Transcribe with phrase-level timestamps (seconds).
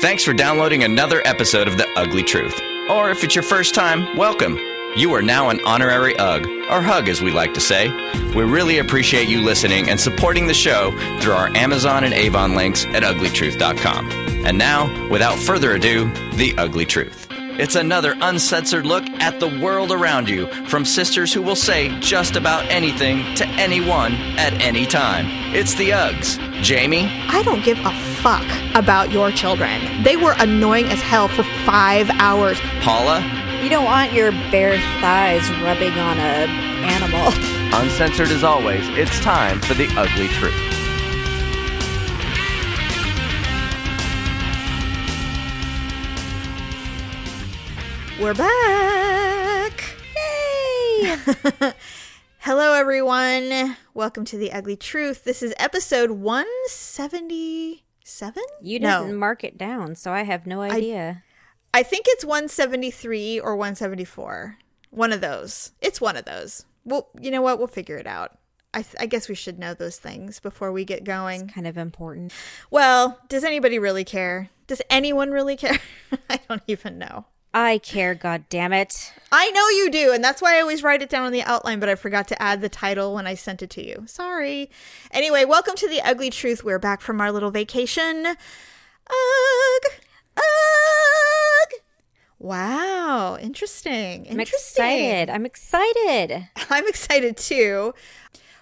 [0.00, 2.58] Thanks for downloading another episode of The Ugly Truth.
[2.88, 4.58] Or if it's your first time, welcome.
[4.96, 7.90] You are now an honorary UG, or HUG as we like to say.
[8.34, 10.90] We really appreciate you listening and supporting the show
[11.20, 14.10] through our Amazon and Avon links at uglytruth.com.
[14.46, 17.26] And now, without further ado, The Ugly Truth.
[17.30, 22.36] It's another uncensored look at the world around you from sisters who will say just
[22.36, 25.26] about anything to anyone at any time.
[25.54, 26.38] It's the Uggs.
[26.62, 27.90] Jamie, I don't give a
[28.22, 28.44] fuck
[28.74, 30.02] about your children.
[30.02, 32.58] They were annoying as hell for five hours.
[32.82, 33.20] Paula,
[33.62, 36.46] You don't want your bare thighs rubbing on a
[36.84, 37.32] animal.
[37.80, 40.54] Uncensored as always, it's time for the ugly truth.
[48.20, 49.82] We're back.
[50.14, 51.16] Yay!
[52.40, 53.76] Hello, everyone.
[53.94, 55.24] Welcome to The Ugly Truth.
[55.24, 56.10] This is episode
[58.10, 58.42] 177?
[58.62, 61.22] You didn't mark it down, so I have no idea.
[61.72, 64.58] I think it's 173 or 174.
[64.90, 65.72] One of those.
[65.80, 66.64] It's one of those.
[66.84, 67.58] Well, you know what?
[67.58, 68.36] We'll figure it out.
[68.72, 71.48] I, th- I guess we should know those things before we get going.
[71.48, 72.32] Kind of important.
[72.70, 74.48] Well, does anybody really care?
[74.66, 75.78] Does anyone really care?
[76.30, 77.26] I don't even know.
[77.52, 79.12] I care, god damn it.
[79.32, 81.80] I know you do, and that's why I always write it down on the outline,
[81.80, 84.04] but I forgot to add the title when I sent it to you.
[84.06, 84.70] Sorry.
[85.10, 86.62] Anyway, welcome to the Ugly Truth.
[86.62, 88.24] We're back from our little vacation.
[88.24, 89.92] Ugh.
[90.36, 91.80] Ugh.
[92.38, 94.26] Wow, interesting.
[94.30, 94.84] I'm interesting.
[94.84, 95.30] excited.
[95.30, 96.48] I'm excited.
[96.70, 97.94] I'm excited too.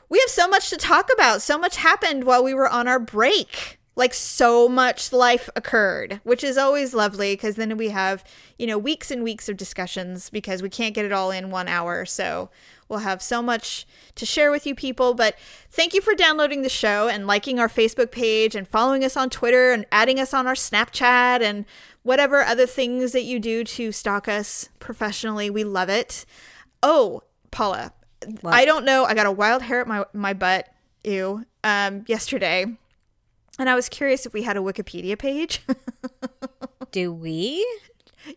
[0.09, 1.43] We have so much to talk about.
[1.43, 3.78] So much happened while we were on our break.
[3.99, 8.23] Like so much life occurred, which is always lovely because then we have,
[8.57, 11.67] you know, weeks and weeks of discussions because we can't get it all in one
[11.67, 12.07] hour.
[12.07, 12.49] So
[12.89, 15.15] we'll have so much to share with you people.
[15.15, 15.37] But
[15.69, 19.31] thank you for downloading the show and liking our Facebook page and following us on
[19.31, 21.65] Twitter and adding us on our Snapchat and
[22.05, 25.51] whatever other things that you do to stalk us professionally.
[25.51, 26.25] We love it.
[26.85, 27.93] Oh, Paula,
[28.45, 29.07] I don't know.
[29.07, 30.69] I got a wild hair at my my butt.
[31.03, 31.45] Ew.
[31.65, 32.67] Um, yesterday,
[33.59, 35.63] and I was curious if we had a Wikipedia page.
[36.91, 37.67] Do we?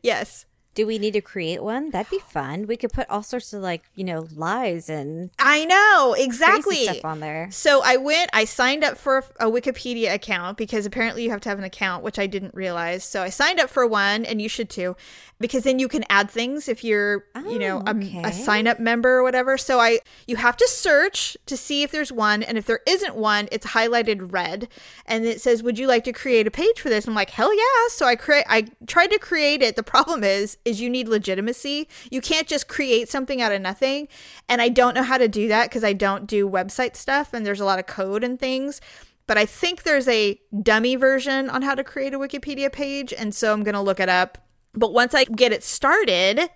[0.02, 1.90] yes, Do we need to create one?
[1.90, 2.66] That'd be fun.
[2.66, 6.84] We could put all sorts of like, you know, lies and I know exactly.
[6.86, 7.50] stuff on there.
[7.52, 8.30] So I went.
[8.34, 12.04] I signed up for a Wikipedia account because apparently you have to have an account,
[12.04, 13.04] which I didn't realize.
[13.04, 14.96] So I signed up for one, and you should too,
[15.42, 18.22] because then you can add things if you're, you know, Oh, a, okay.
[18.24, 19.58] a sign up member or whatever.
[19.58, 23.16] So I, you have to search to see if there's one, and if there isn't
[23.16, 24.70] one, it's highlighted red,
[25.06, 27.54] and it says, "Would you like to create a page for this?" I'm like, "Hell
[27.54, 28.46] yeah!" So I create.
[28.48, 29.76] I tried to create it.
[29.76, 31.88] The problem is, is you need legitimacy.
[32.10, 34.08] You can't just create something out of nothing,
[34.48, 37.46] and I don't know how to do that because I don't do website stuff, and
[37.46, 38.82] there's a lot of code and things
[39.28, 43.34] but I think there's a dummy version on how to create a Wikipedia page, and
[43.34, 44.38] so I'm going to look it up.
[44.74, 46.50] But once I get it started,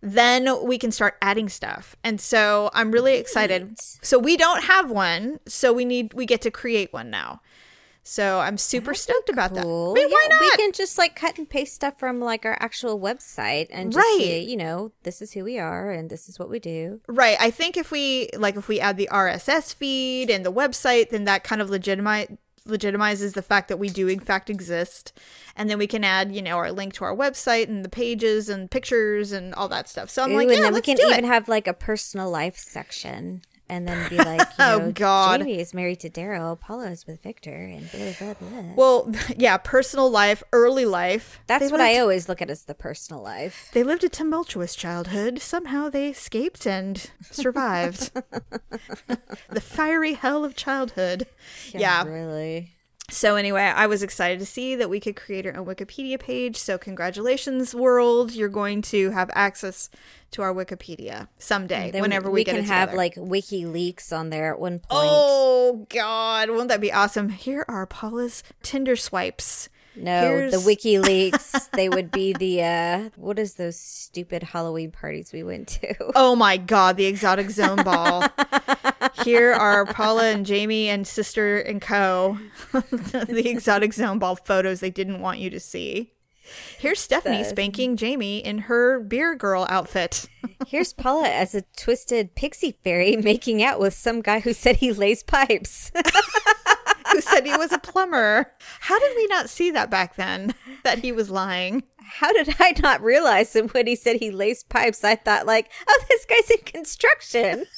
[0.00, 1.94] then we can start adding stuff.
[2.02, 3.78] And so I'm really excited.
[3.78, 7.40] So we don't have one, so we need we get to create one now.
[8.04, 9.60] So I'm super stoked about that.
[9.64, 10.40] I mean, why not?
[10.40, 14.04] We can just like cut and paste stuff from like our actual website and just
[14.04, 14.18] Right.
[14.20, 17.00] say, you know, this is who we are and this is what we do.
[17.06, 17.36] Right.
[17.40, 21.24] I think if we like if we add the RSS feed and the website, then
[21.24, 22.28] that kind of legitimize
[22.68, 25.12] legitimizes the fact that we do in fact exist.
[25.56, 28.48] And then we can add, you know, our link to our website and the pages
[28.48, 30.10] and pictures and all that stuff.
[30.10, 31.28] So I'm Ooh, like, and yeah, then we let's can do even it.
[31.28, 33.42] have like a personal life section.
[33.72, 35.40] And then be like, you Oh, God.
[35.40, 38.74] Jamie is married to Daryl, Paula is with Victor, and blah, blah, blah.
[38.76, 41.40] well, yeah, personal life, early life.
[41.46, 43.70] That's what I always look at as the personal life.
[43.72, 45.40] They lived a tumultuous childhood.
[45.40, 48.12] Somehow they escaped and survived.
[49.48, 51.26] the fiery hell of childhood.
[51.72, 52.04] yeah.
[52.04, 52.74] Really.
[53.12, 56.56] So anyway, I was excited to see that we could create our own Wikipedia page.
[56.56, 58.32] So congratulations, world!
[58.32, 59.90] You're going to have access
[60.30, 64.58] to our Wikipedia someday, whenever we, we get can have like WikiLeaks on there at
[64.58, 64.88] one point.
[64.90, 67.28] Oh God, won't that be awesome?
[67.28, 69.68] Here are Paula's Tinder swipes.
[69.96, 71.70] No, here's- the WikiLeaks.
[71.72, 75.94] they would be the uh what is those stupid Halloween parties we went to?
[76.14, 78.24] Oh my God, the exotic zone ball.
[79.24, 82.38] Here are Paula and Jamie and sister and co.
[82.72, 86.12] the exotic zone ball photos they didn't want you to see.
[86.78, 90.28] Here's Stephanie The- spanking Jamie in her beer girl outfit.
[90.66, 94.92] Here's Paula as a twisted pixie fairy making out with some guy who said he
[94.92, 95.92] lays pipes.
[97.12, 98.52] Who said he was a plumber.
[98.80, 100.54] How did we not see that back then?
[100.84, 101.84] That he was lying.
[101.98, 105.70] How did I not realize that when he said he laced pipes, I thought like,
[105.88, 107.66] oh, this guy's in construction.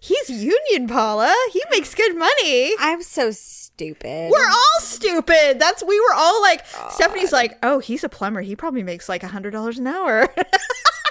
[0.00, 1.34] He's union, Paula.
[1.52, 2.74] He makes good money.
[2.78, 3.66] I'm so stupid.
[3.76, 4.30] stupid.
[4.30, 5.58] We're all stupid.
[5.58, 8.40] That's we were all like Stephanie's like, oh, he's a plumber.
[8.40, 10.32] He probably makes like a hundred dollars an hour.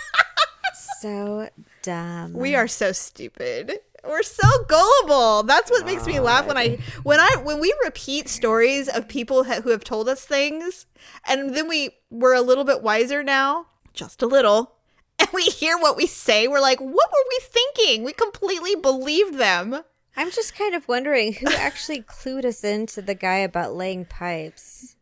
[1.02, 1.50] so
[1.84, 2.34] dumb.
[2.34, 3.80] we are so stupid.
[4.08, 5.44] We're so gullible.
[5.44, 9.46] That's what makes me laugh when I when I when we repeat stories of people
[9.46, 10.86] ha- who have told us things,
[11.26, 14.76] and then we we're a little bit wiser now, just a little,
[15.20, 16.48] and we hear what we say.
[16.48, 18.04] We're like, what were we thinking?
[18.04, 19.84] We completely believed them.
[20.18, 24.96] I'm just kind of wondering who actually clued us into the guy about laying pipes.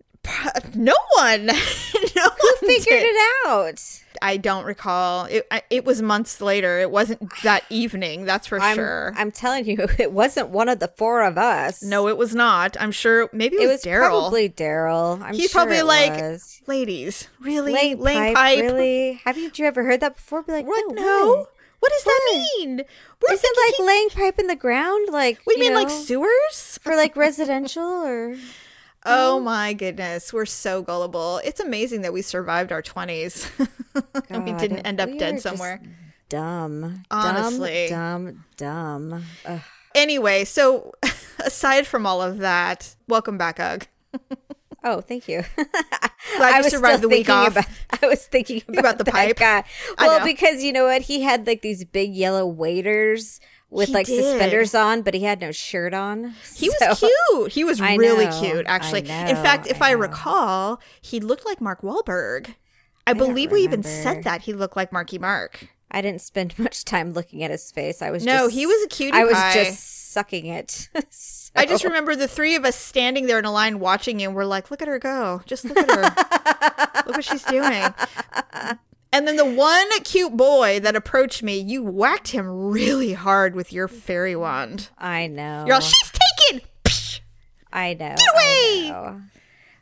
[0.75, 3.03] No one, no one Figured did.
[3.15, 3.99] it out.
[4.21, 5.25] I don't recall.
[5.25, 6.79] It I- it was months later.
[6.79, 8.25] It wasn't that evening.
[8.25, 9.13] That's for I'm, sure.
[9.17, 11.83] I'm telling you, it wasn't one of the four of us.
[11.83, 12.77] no, it was not.
[12.79, 13.29] I'm sure.
[13.33, 14.07] Maybe it it was, Daryl.
[14.07, 15.21] probably Daryl.
[15.21, 16.61] I'm He's sure probably like, was.
[16.67, 17.73] ladies, really?
[17.73, 19.21] laying Laying pipe, Really?
[19.25, 20.41] Have you, you ever heard that before?
[20.43, 20.95] Be like, What?
[20.95, 21.01] no.
[21.03, 21.27] No.
[21.35, 21.49] what?
[21.79, 22.77] What does that mean?
[23.21, 25.09] We're Is it like laying pipe in the ground?
[25.11, 26.79] Like, we you mean like sewers?
[26.81, 28.37] for like residential or?
[29.05, 31.41] Oh um, my goodness, we're so gullible.
[31.43, 33.49] It's amazing that we survived our 20s.
[34.29, 35.81] and we didn't end up dead somewhere.
[36.29, 37.03] Dumb.
[37.11, 37.87] Honestly.
[37.89, 39.23] Dumb, dumb, dumb.
[39.45, 39.61] Ugh.
[39.93, 40.93] Anyway, so
[41.39, 43.87] aside from all of that, welcome back, Ugg.
[44.83, 45.43] Oh, thank you.
[45.55, 47.51] Glad I you was survived the week thinking off.
[47.51, 47.65] About,
[48.01, 49.37] I was thinking about, about the pipe?
[49.37, 49.63] guy.
[49.97, 51.03] Well, because you know what?
[51.03, 53.39] He had like these big yellow waders
[53.73, 54.23] with He like did.
[54.23, 56.33] suspenders on, but he had no shirt on.
[56.55, 57.51] He was cute.
[57.51, 59.09] He was I really know, cute, actually.
[59.09, 62.55] I In fact, if I I, recall, he looked like Mark Wahlberg.
[63.05, 65.67] I, don't believe we even said that he looked like Marky Mark.
[65.91, 68.01] I didn't spend much time looking at his face.
[68.01, 69.53] I was No, just, he was a cutie I was pie.
[69.65, 70.89] just sucking it.
[71.09, 74.33] So- I just remember the three of us standing there in a line watching and
[74.33, 75.41] we're like, look at her go.
[75.45, 77.03] Just look at her.
[77.05, 77.93] look what she's doing.
[79.23, 83.71] And then the one cute boy that approached me, you whacked him really hard with
[83.71, 84.89] your fairy wand.
[84.97, 85.63] I know.
[85.65, 86.11] You're all, she's
[86.49, 86.67] taken.
[86.83, 87.21] Psh!
[87.71, 88.15] I know.
[88.17, 88.87] Get away!
[88.87, 89.21] I know.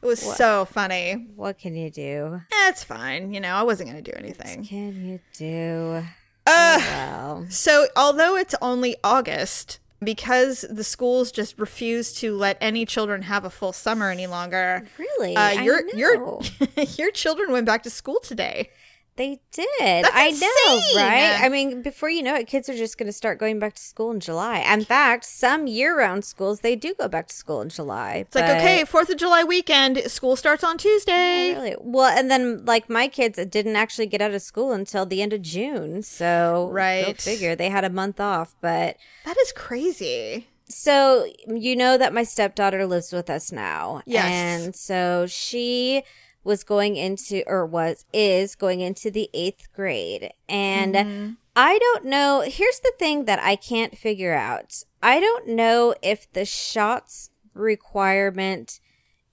[0.03, 1.25] It was so funny.
[1.35, 2.41] What can you do?
[2.51, 3.33] That's fine.
[3.33, 4.63] You know, I wasn't going to do anything.
[4.63, 6.05] Can you do?
[6.45, 12.85] Uh, Well, So, although it's only August, because the schools just refuse to let any
[12.85, 16.41] children have a full summer any longer, really, uh, I your your
[16.95, 18.69] your children went back to school today.
[19.17, 20.05] They did.
[20.05, 21.37] That's I know, right?
[21.43, 23.81] I mean, before you know it, kids are just going to start going back to
[23.81, 24.59] school in July.
[24.59, 28.15] In fact, some year-round schools they do go back to school in July.
[28.25, 31.53] It's like, okay, Fourth of July weekend, school starts on Tuesday.
[31.53, 31.75] Really?
[31.79, 35.33] Well, and then like my kids didn't actually get out of school until the end
[35.33, 36.01] of June.
[36.03, 37.19] So Right.
[37.21, 38.55] figure they had a month off.
[38.61, 40.47] But That is crazy.
[40.69, 44.01] so you know that my stepdaughter lives with us now.
[44.05, 44.25] Yes.
[44.31, 46.03] And so she
[46.43, 50.31] was going into or was is going into the eighth grade.
[50.49, 51.31] And Mm-hmm.
[51.53, 52.43] I don't know.
[52.47, 54.83] Here's the thing that I can't figure out.
[55.03, 58.79] I don't know if the shots requirement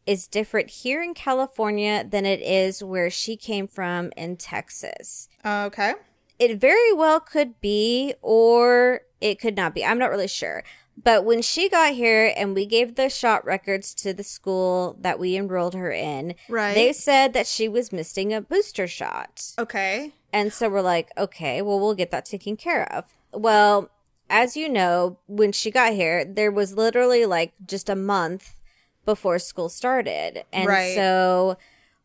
[0.05, 5.29] is different here in California than it is where she came from in Texas.
[5.45, 5.93] Okay.
[6.39, 9.85] It very well could be, or it could not be.
[9.85, 10.65] I'm not really sure.
[11.05, 15.19] But when she got here and we gave the shot records to the school that
[15.19, 16.75] we enrolled her in, Right.
[16.75, 19.53] they said that she was missing a booster shot.
[19.59, 20.13] Okay.
[20.33, 23.05] And so we're like, okay, well, we'll get that taken care of.
[23.33, 23.91] Well,
[24.29, 28.57] as you know, when she got here, there was literally like just a month
[29.05, 30.45] before school started.
[30.53, 30.95] And Right.
[30.95, 31.57] so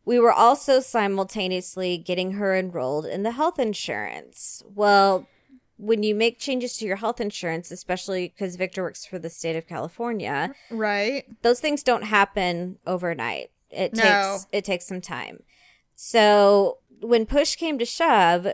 [0.06, 4.62] we were also simultaneously getting her enrolled in the health insurance.
[4.74, 5.26] Well,
[5.76, 9.56] when you make changes to your health insurance, especially because Victor works for the state
[9.56, 11.24] of California, Right.
[11.42, 13.50] those things don't happen overnight.
[13.70, 14.02] It No.
[14.02, 15.42] takes it takes some time.
[15.94, 18.46] So when push came to shove,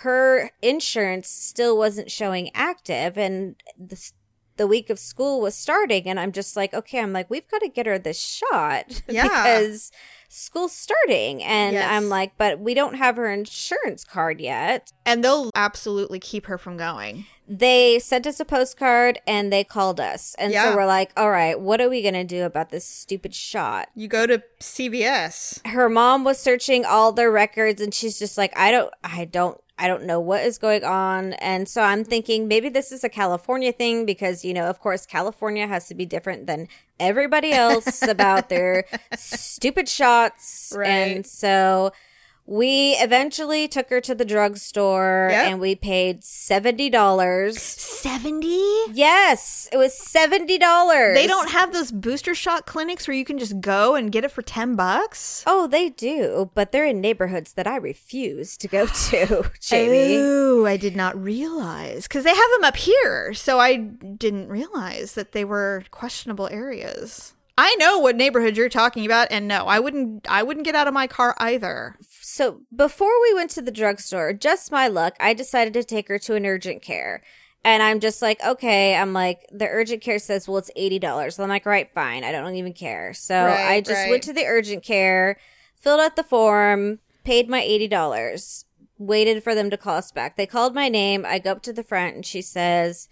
[0.00, 4.00] her insurance still wasn't showing active, and the
[4.56, 7.58] the week of school was starting, and I'm just like, okay, I'm like, we've got
[7.60, 9.22] to get her this shot Yeah.
[9.24, 9.90] because
[10.34, 11.88] school's starting, and Yes.
[11.90, 14.92] I'm like, but we don't have her insurance card yet.
[15.06, 17.26] And they'll absolutely keep her from going.
[17.46, 20.34] They sent us a postcard and they called us.
[20.38, 20.70] And Yeah.
[20.70, 23.88] so we're like, all right, what are we going to do about this stupid shot?
[23.94, 25.66] You go to CVS.
[25.66, 29.60] Her mom was searching all their records and she's just like, I don't, I don't,
[29.76, 31.32] I don't know what is going on.
[31.34, 35.04] And so I'm thinking maybe this is a California thing because, you know, of course,
[35.04, 36.68] California has to be different than
[37.00, 38.84] everybody else about their
[39.16, 40.72] stupid shots.
[40.76, 40.88] Right.
[40.88, 41.90] And so
[42.46, 45.46] We eventually took her to the drugstore Yep.
[45.46, 47.52] and we paid $70.
[47.58, 48.46] 70?
[48.92, 51.14] Yes, it was $70.
[51.14, 54.30] They don't have those booster shot clinics where you can just go and get it
[54.30, 55.42] for 10 bucks?
[55.46, 60.16] Oh, they do, but they're in neighborhoods that I refuse to go to, Jamie.
[60.18, 65.14] Oh, I did not realize because they have them up here, so I didn't realize
[65.14, 67.32] that they were questionable areas.
[67.56, 70.26] I know what neighborhood you're talking about, and no, I wouldn't.
[70.28, 71.94] I wouldn't get out of my car either.
[72.34, 76.18] So before we went to the drugstore, just my luck, I decided to take her
[76.18, 77.22] to an urgent care.
[77.64, 81.32] And I'm just like, okay, I'm like, the urgent care says, well, it's $80.
[81.32, 82.24] So I'm like, right, fine.
[82.24, 83.14] I don't even care.
[83.14, 84.10] So Right, I just right.
[84.10, 85.38] went to the urgent care,
[85.76, 88.64] filled out the form, paid my $80,
[88.98, 90.36] waited for them to call us back.
[90.36, 91.24] They called my name.
[91.24, 93.08] I go up to the front and she says,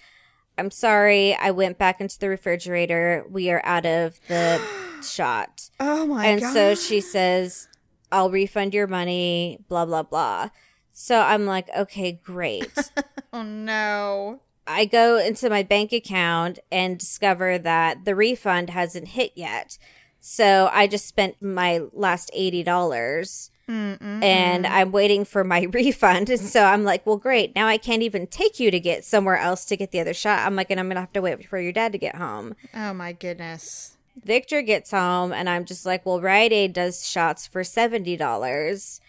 [0.59, 1.37] I'm sorry.
[1.37, 3.25] I went back into the refrigerator.
[3.31, 4.61] We are out of the
[5.05, 5.71] shot.
[5.79, 7.69] Oh my and so she says,
[8.12, 10.50] I'll refund your money, blah, blah, blah.
[10.92, 12.73] So I'm like, okay, great.
[13.33, 14.40] oh no.
[14.66, 19.78] I go into my bank account and discover that the refund hasn't hit yet.
[20.21, 26.31] So I just spent my last $80 and I'm waiting for my refund.
[26.31, 27.54] And so I'm like, well, great.
[27.54, 30.40] Now I can't even take you to get somewhere else to get the other shot.
[30.40, 32.54] I'm like, and I'm going to have to wait for your dad to get home.
[32.75, 33.97] Oh my goodness.
[34.16, 39.00] Victor gets home and I'm just like, well, Rite Aid does shots for $70.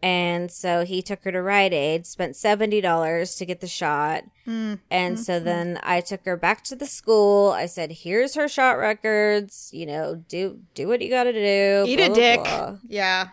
[0.00, 4.24] And so he took her to Rite Aid, spent $70 to get the shot.
[4.90, 5.44] And so mm-hmm.
[5.44, 7.50] then I took her back to the school.
[7.50, 9.70] I said, here's her shot records.
[9.72, 11.84] You know, do do what you got to do.
[11.86, 12.40] Eat blah, a blah, dick.
[12.44, 13.28] blah." Yeah.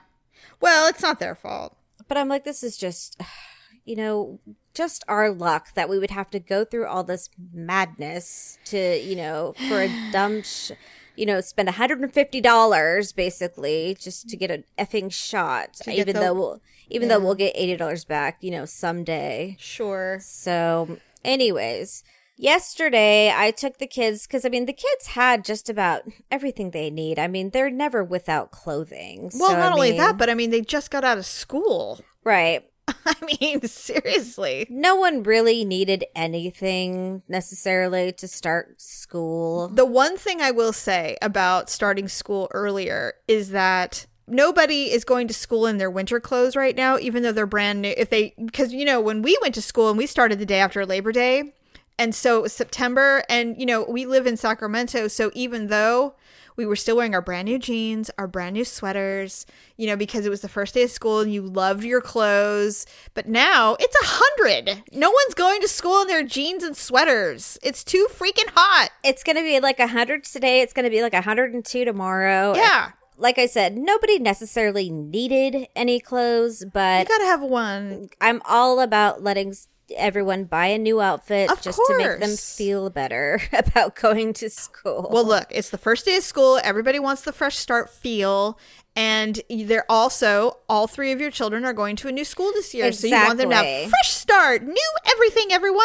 [0.59, 1.77] Well, it's not their fault.
[2.07, 3.21] But I'm like, this is just,
[3.85, 4.39] you know,
[4.73, 9.15] just our luck that we would have to go through all this madness to, you
[9.15, 10.71] know, for a dumb, sh-
[11.15, 15.73] you know, spend $150 basically just to get an effing shot.
[15.83, 19.55] To Even the- though we'll, even though we'll get $80 back, you know, someday.
[19.59, 20.19] Sure.
[20.21, 22.03] So, anyways,
[22.37, 26.89] yesterday I took the kids because I mean, the kids had just about everything they
[26.89, 27.17] need.
[27.19, 29.31] I mean, they're never without clothing.
[29.33, 31.99] Well, So, I not only that, but I mean, they just got out of school.
[32.23, 32.63] right.
[33.05, 34.67] I mean, seriously.
[34.69, 39.69] no one really needed anything necessarily to start school.
[39.69, 45.27] The one thing I will say about starting school earlier is that nobody is going
[45.27, 47.93] to school in their winter clothes right now, even though they're brand new.
[47.97, 50.59] If they, because, you know, when we went to school and we started the day
[50.59, 51.53] after Labor Day,
[51.97, 55.07] and so it was September, and, you know, we live in Sacramento.
[55.07, 56.15] So even though
[56.55, 59.45] we were still wearing our brand new jeans, our brand new sweaters,
[59.77, 62.85] you know, because it was the first day of school and you loved your clothes.
[63.13, 64.83] But now it's a hundred.
[64.93, 67.57] No one's going to school in their jeans and sweaters.
[67.61, 68.89] It's too freaking hot.
[69.03, 70.61] It's going to be like a 100 today.
[70.61, 72.55] It's going to be like a 102 tomorrow.
[72.55, 72.91] Yeah.
[73.17, 78.09] Like I said, nobody necessarily needed any clothes, but You gotta have one.
[78.19, 79.53] I'm all about letting
[79.95, 84.49] everyone buy a new outfit Of just to make them feel better about going to
[84.49, 85.09] school.
[85.11, 86.59] Well, look, it's the first day of school.
[86.63, 88.57] Everybody wants the fresh start feel.
[88.97, 92.73] And they're also, all three of your children are going to a new school this
[92.73, 92.91] year.
[92.93, 93.89] So you want them to have Exactly.
[93.89, 95.83] fresh start, new everything, everyone.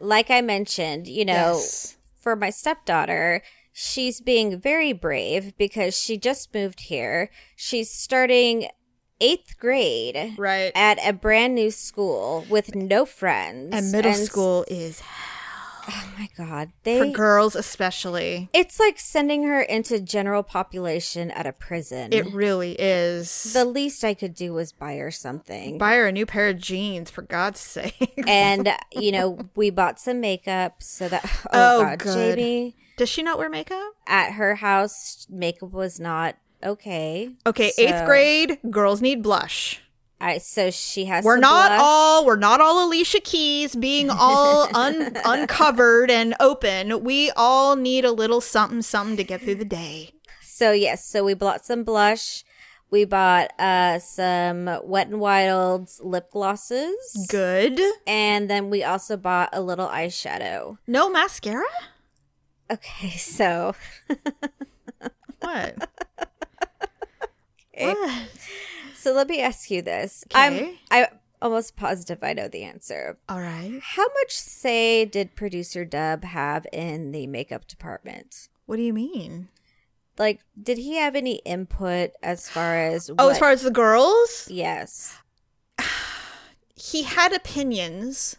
[0.00, 1.96] like I mentioned, you know, Yes.
[2.18, 7.30] for my stepdaughter, she's being very brave because she just moved here.
[7.54, 8.68] She's starting
[9.20, 10.72] eighth grade Right.
[10.74, 13.70] at a brand new school with no friends.
[13.74, 15.34] And middle s- school is hell.
[15.90, 18.50] Oh my god, they for girls, especially.
[18.52, 22.12] it's like sending her into general population at a prison.
[22.12, 23.54] It really is.
[23.54, 25.78] the least I could do was buy her something.
[25.78, 28.12] Buy her a new pair of jeans, for God's sake.
[28.26, 32.36] and you know, we bought some makeup so that oh, Oh, god, good.
[32.36, 33.92] Jamie Does she not wear makeup?
[34.06, 37.30] at her house makeup was not okay.
[37.46, 39.80] Okay, So- eighth grade, girls need blush.
[40.20, 41.24] I so she has.
[41.24, 41.80] We're not blush.
[41.80, 47.04] all we're not all Alicia Keys being all un, uncovered and open.
[47.04, 50.10] We all need a little something something to get through the day.
[50.42, 52.42] So yes, so we bought some blush.
[52.90, 57.26] We bought uh some Wet and Wild's lip glosses.
[57.30, 57.80] Good.
[58.04, 60.78] And then we also bought a little eyeshadow.
[60.88, 61.62] No mascara?
[62.72, 63.76] Okay, so
[65.40, 66.07] What?
[67.80, 67.94] Okay.
[67.98, 68.24] Eh,
[68.96, 70.24] so let me ask you this.
[70.30, 70.38] Okay.
[70.40, 71.08] I'm I
[71.40, 73.18] almost positive I know the answer.
[73.28, 73.78] All right.
[73.82, 78.48] How much say did producer Dub have in the makeup department?
[78.66, 79.48] What do you mean?
[80.18, 84.48] Like, did he have any input as far as Oh, as far as the girls,
[84.50, 85.16] yes,
[86.74, 88.36] he had opinions,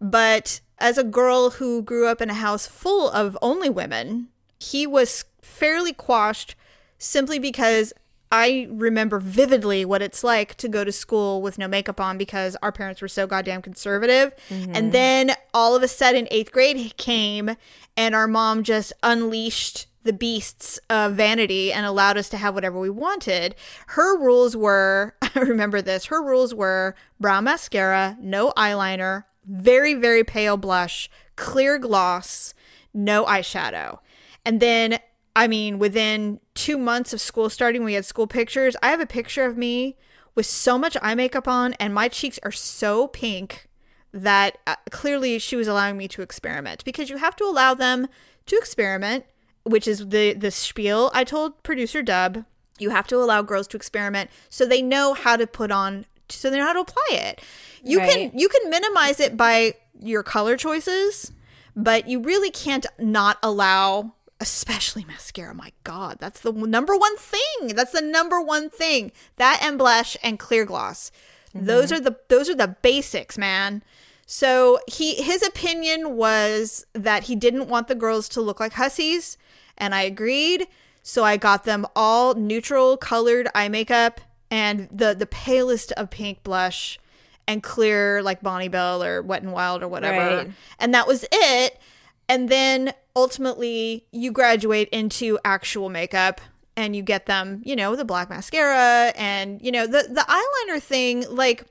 [0.00, 4.28] but as a girl who grew up in a house full of only women,
[4.60, 6.54] he was fairly quashed
[6.98, 7.92] simply because
[8.30, 12.56] I remember vividly what it's like to go to school with no makeup on because
[12.62, 14.34] our parents were so goddamn conservative.
[14.50, 14.90] And mm-hmm.
[14.90, 17.56] then all of a sudden, eighth grade came,
[17.96, 22.78] and our mom just unleashed the beasts of vanity and allowed us to have whatever
[22.78, 23.54] we wanted.
[23.88, 30.24] Her rules were I remember this her rules were brown mascara, no eyeliner, very, very
[30.24, 32.54] pale blush, clear gloss,
[32.92, 33.98] no eyeshadow.
[34.44, 34.98] And then,
[35.36, 38.76] I mean, within two months of school starting, we had school pictures.
[38.82, 39.96] I have a picture of me
[40.34, 43.68] with so much eye makeup on, and my cheeks are so pink
[44.12, 48.08] that uh, clearly she was allowing me to experiment because you have to allow them
[48.46, 49.24] to experiment,
[49.64, 52.44] which is the the spiel I told producer Dub.
[52.78, 56.50] You have to allow girls to experiment so they know how to put on so
[56.50, 57.42] they know how to apply it.
[57.82, 58.30] You Right.
[58.30, 61.32] can you can minimize it by your color choices,
[61.76, 65.54] but you really can't not allow especially mascara.
[65.54, 67.68] My god, that's the number one thing.
[67.74, 69.12] That's the number one thing.
[69.36, 71.10] That and blush and clear gloss.
[71.54, 71.94] Those mm-hmm.
[71.94, 73.82] are the those are the basics, man.
[74.26, 79.38] So he his opinion was that he didn't want the girls to look like hussies,
[79.76, 80.68] and I agreed.
[81.02, 86.42] So I got them all neutral colored eye makeup and the the palest of pink
[86.42, 86.98] blush
[87.46, 90.36] and clear like Bonne Bell or Wet and Wild or whatever.
[90.36, 90.50] Right.
[90.78, 91.80] And that was it.
[92.28, 96.40] And then ultimately you graduate into actual makeup
[96.76, 100.80] and you get them, you know, the black mascara and you know the the eyeliner
[100.80, 101.64] thing like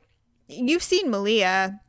[0.50, 1.80] you've seen Malia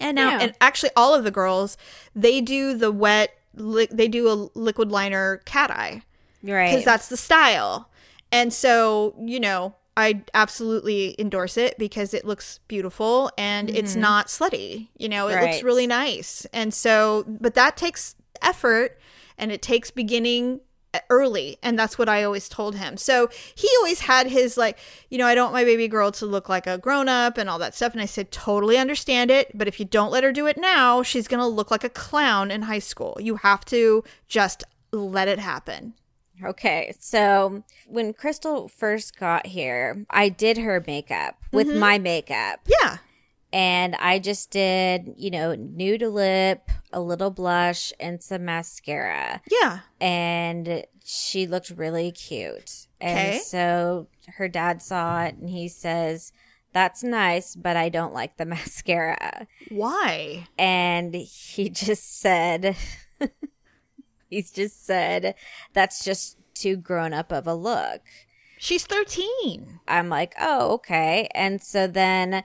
[0.00, 0.38] and now Yeah.
[0.42, 1.76] and actually all of the girls
[2.14, 6.02] they do the wet li- they do a liquid liner cat eye
[6.44, 6.70] Right.
[6.70, 7.88] because that's the style.
[8.32, 14.26] And so, you know, I absolutely endorse it because it looks beautiful and it's not
[14.28, 14.88] slutty.
[14.96, 15.66] You know, it looks Mm-hmm.
[15.66, 16.46] Really nice.
[16.52, 18.98] And so, but that takes effort
[19.38, 20.60] and it takes beginning
[21.08, 22.96] early and that's what i always told him.
[22.96, 26.26] So he always had his like you know i don't want my baby girl to
[26.26, 29.68] look like a grown-up and all that stuff and i said totally understand it but
[29.68, 32.62] if you don't let her do it now she's gonna look like a clown in
[32.62, 33.16] high school.
[33.20, 35.94] You have to just let it happen.
[36.44, 41.78] Okay, so when Crystal first got here, I did her makeup with mm-hmm.
[41.78, 42.60] my makeup.
[42.66, 42.98] yeah
[43.52, 49.42] And I just did, you know, nude lip, a little blush, and some mascara.
[49.50, 52.86] yeah And she looked really cute.
[53.02, 53.32] Okay.
[53.34, 56.32] And so her dad saw it and he says,
[56.72, 59.46] That's nice, but I don't like the mascara.
[59.68, 62.76] why And he just said,
[64.30, 65.34] He's just said,
[65.74, 68.02] That's just too grown up of a look.
[68.58, 71.28] she's 13 I'm like, oh, okay.
[71.34, 72.44] And so then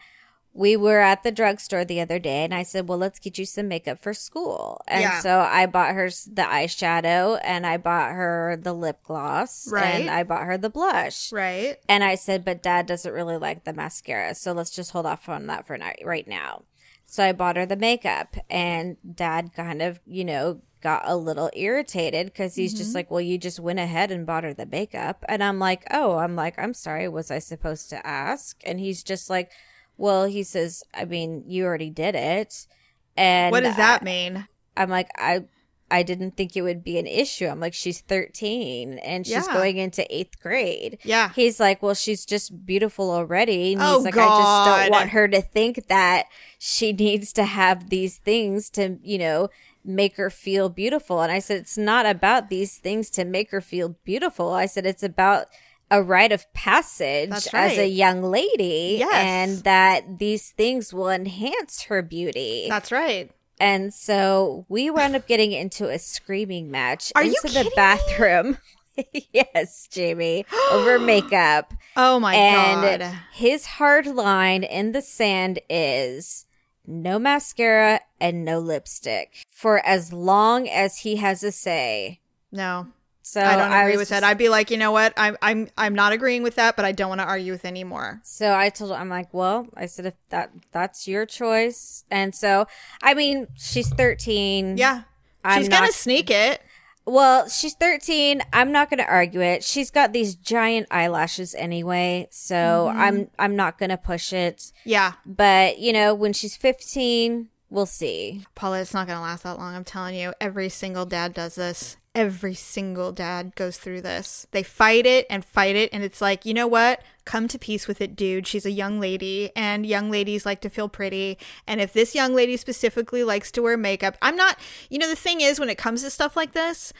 [0.57, 3.45] we were at the drugstore the other day and I said, well, let's get you
[3.45, 4.81] some makeup for school.
[4.87, 5.19] And Yeah.
[5.19, 10.01] so I bought her the eyeshadow and I bought her the lip gloss Right.
[10.01, 11.31] and I bought her the blush.
[11.31, 14.33] right And I said, but dad doesn't really like the mascara.
[14.33, 16.63] So let's just hold off on that for night right now.
[17.05, 21.51] So I bought her the makeup and dad kind of, you know, got a little
[21.53, 22.95] irritated because he's just mm-hmm.
[22.97, 25.23] like, well, you just went ahead and bought her the makeup.
[25.29, 27.07] And I'm like, oh, I'm like, I'm sorry.
[27.07, 28.59] Was I supposed to ask?
[28.65, 29.51] And he's just like,
[29.97, 32.67] well, he says, I mean, you already did it.
[33.15, 35.45] And what does that I- mean I'm like, I
[35.89, 37.47] I didn't think it would be an issue.
[37.47, 39.53] I'm like, she's 13 and she's Yeah.
[39.53, 40.97] going into eighth grade.
[41.05, 41.31] Yeah.
[41.33, 43.71] He's like, well, she's just beautiful already.
[43.73, 46.25] And Oh, he's like, I just don't want her to think that
[46.59, 49.47] she needs to have these things to, you know,
[49.85, 51.21] make her feel beautiful.
[51.21, 54.51] And I said, it's not about these things to make her feel beautiful.
[54.51, 55.47] I said, it's about
[55.89, 59.13] a rite of passage That's as a young lady Yes.
[59.13, 62.65] and that these things will enhance her beauty.
[62.69, 67.71] that's right And so we wound up getting into a screaming match Are into the
[67.75, 68.57] bathroom.
[69.33, 71.73] yes, Jamie, over makeup.
[71.95, 76.45] oh my and god his hard line in the sand is
[76.85, 82.19] no mascara and no lipstick for as long as he has a say.
[82.51, 82.87] no
[83.29, 84.23] So I don't agree was with just- that.
[84.23, 85.13] I'd be like, you know what?
[85.17, 88.21] I'm I'm I'm not agreeing with that, but I don't want to argue with anymore.
[88.23, 92.05] So I told her, I'm like, well, I said if that that's your choice.
[92.09, 92.67] And so
[93.03, 94.77] I mean, she's 13.
[94.77, 95.01] Yeah.
[95.43, 96.61] I'm She's gonna sneak it.
[97.05, 98.41] Well, she's 13.
[98.51, 99.63] I'm not going to argue it.
[99.63, 102.55] She's got these giant eyelashes anyway, so
[102.89, 102.99] Mm-hmm.
[102.99, 104.73] I'm I'm not going to push it.
[104.83, 105.13] Yeah.
[105.25, 108.43] But, you know, when she's 15, we'll see.
[108.55, 109.73] Paula, it's not gonna last that long.
[109.73, 110.33] I'm telling you.
[110.41, 111.95] Every single dad does this.
[112.17, 114.47] Every single dad goes through this.
[114.49, 117.03] They fight it and fight it, and it's like, you know what?
[117.25, 118.47] Come to peace with it, dude.
[118.47, 121.37] She's a young lady, and young ladies like to feel pretty.
[121.67, 124.57] And if this young lady specifically likes to wear makeup, I'm not,
[124.89, 126.91] you know, the thing is, when it comes to stuff like this,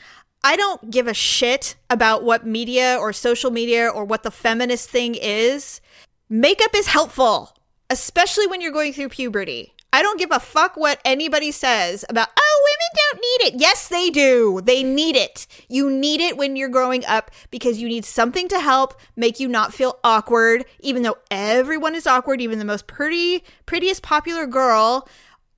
[0.44, 4.88] I don't give a shit about what media or social media or what the feminist
[4.88, 5.82] thing is.
[6.30, 7.58] Makeup is helpful,
[7.90, 9.74] especially when you're going through puberty.
[9.98, 13.60] I don't give a fuck what anybody says about, oh, women don't need it.
[13.60, 14.62] Yes, they do.
[14.64, 15.48] They need it.
[15.70, 19.48] You need it when you're growing up because you need something to help make you
[19.48, 25.10] not feel awkward, even though everyone is awkward, even the most pretty, prettiest popular girl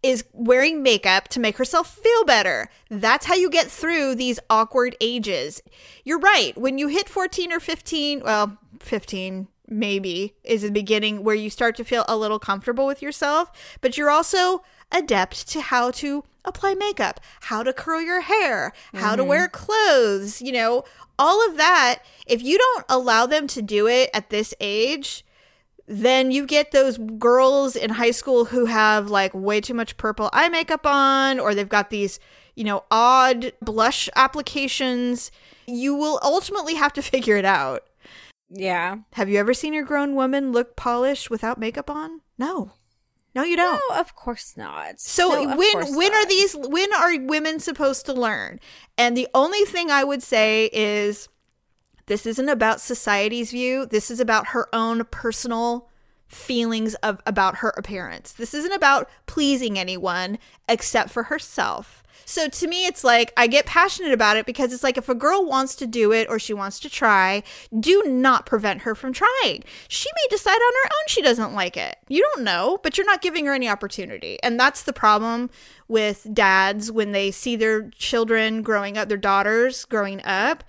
[0.01, 2.69] is wearing makeup to make herself feel better.
[2.89, 5.61] That's how you get through these awkward ages.
[6.05, 6.57] You're right.
[6.57, 11.75] When you hit 14 or 15, well, 15 maybe is the beginning where you start
[11.77, 13.51] to feel a little comfortable with yourself,
[13.81, 19.15] but you're also adept to how to apply makeup, how to curl your hair, how
[19.15, 19.65] to wear mm-hmm.
[19.65, 20.83] clothes, you know,
[21.17, 21.99] all of that.
[22.25, 25.25] If you don't allow them to do it at this age,
[25.85, 30.29] then you get those girls in high school who have like way too much purple
[30.33, 32.19] eye makeup on, or they've got these,
[32.55, 35.31] you know, odd blush applications.
[35.67, 37.88] You will ultimately have to figure it out.
[38.49, 38.97] Yeah.
[39.13, 42.21] Have you ever seen a grown woman look polished without makeup on?
[42.37, 42.71] No.
[43.35, 43.81] No, you don't.
[43.89, 44.99] No, of course not.
[44.99, 48.59] So No, when when are these when are women supposed to learn?
[48.97, 51.29] And the only thing I would say is
[52.07, 53.85] this isn't about society's view.
[53.85, 55.89] This is about her own personal
[56.27, 58.31] feelings of about her appearance.
[58.31, 62.03] This isn't about pleasing anyone except for herself.
[62.29, 65.15] So to me it's like I get passionate about it because it's like if a
[65.15, 67.41] girl wants to do it or she wants to try,
[67.79, 69.63] do not prevent her from trying.
[69.87, 71.97] She may decide on her own she doesn't like it.
[72.07, 74.37] You don't know, but you're not giving her any opportunity.
[74.43, 75.49] And that's the problem
[75.87, 80.63] with dads when they see their children growing up, their daughters growing up.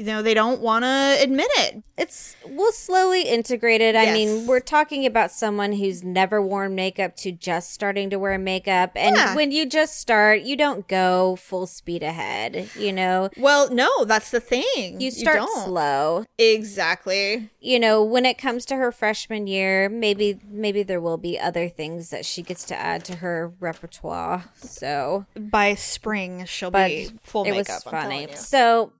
[0.00, 1.82] You know, they don't want to admit it.
[1.98, 3.94] It's we'll slowly integrate it.
[3.94, 8.38] I mean, we're talking about someone who's never worn makeup to just starting to wear
[8.38, 8.92] makeup.
[8.96, 9.34] And Yeah.
[9.34, 13.28] when you just start, you don't go full speed ahead, you know.
[13.36, 15.02] Well, no, that's the thing.
[15.02, 15.64] You start don't.
[15.66, 16.24] slow.
[16.38, 17.50] Exactly.
[17.60, 21.68] You know, when it comes to her freshman year, maybe maybe there will be other
[21.68, 24.44] things that she gets to add to her repertoire.
[24.54, 27.84] So, By spring, she'll but be full it makeup.
[27.84, 28.22] was funny.
[28.30, 28.36] you.
[28.36, 28.92] So,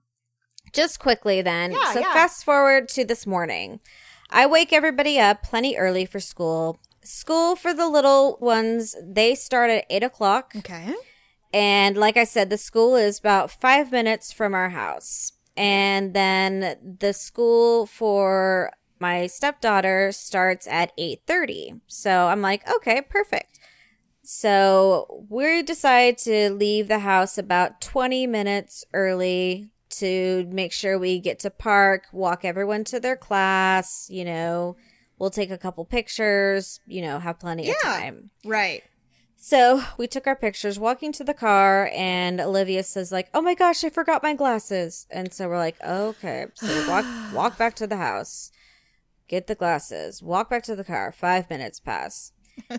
[0.73, 1.71] just quickly then.
[1.71, 2.13] Yeah, so yeah.
[2.13, 3.79] fast forward to this morning.
[4.29, 6.79] I wake everybody up plenty early for school.
[7.03, 10.53] School for the little ones, they start at eight o'clock.
[10.55, 10.93] Okay.
[11.53, 15.33] And like I said, the school is about five minutes from our house.
[15.57, 21.81] And then the school for my stepdaughter starts at 8.30.
[21.87, 23.59] So I'm like, okay, perfect.
[24.23, 31.19] So we decide to leave the house about 20 minutes early to make sure we
[31.19, 34.75] get to park, walk everyone to their class, you know,
[35.17, 37.89] we'll take a couple pictures, you know, have plenty of Yeah.
[37.89, 38.29] time.
[38.45, 38.83] Right.
[39.37, 43.55] So we took our pictures walking to the car, and Olivia says, like, oh my
[43.55, 45.07] gosh, I forgot my glasses.
[45.09, 46.45] And so we're like, okay.
[46.53, 48.51] So we walk walk back to the house,
[49.27, 51.11] get the glasses, walk back to the car.
[51.11, 52.33] Five minutes pass.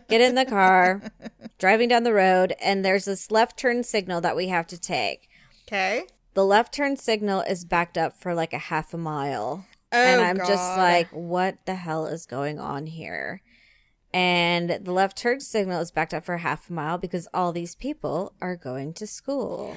[0.08, 1.02] Get in the car,
[1.58, 5.28] driving down the road, and there's this left turn signal that we have to take.
[5.66, 6.04] Okay.
[6.34, 9.66] The left turn signal is backed up for like a half a mile.
[9.92, 13.42] Oh, and I'm just like, what the hell is going on here?
[14.14, 17.74] And the left turn signal is backed up for half a mile because all these
[17.74, 19.76] people are going to school.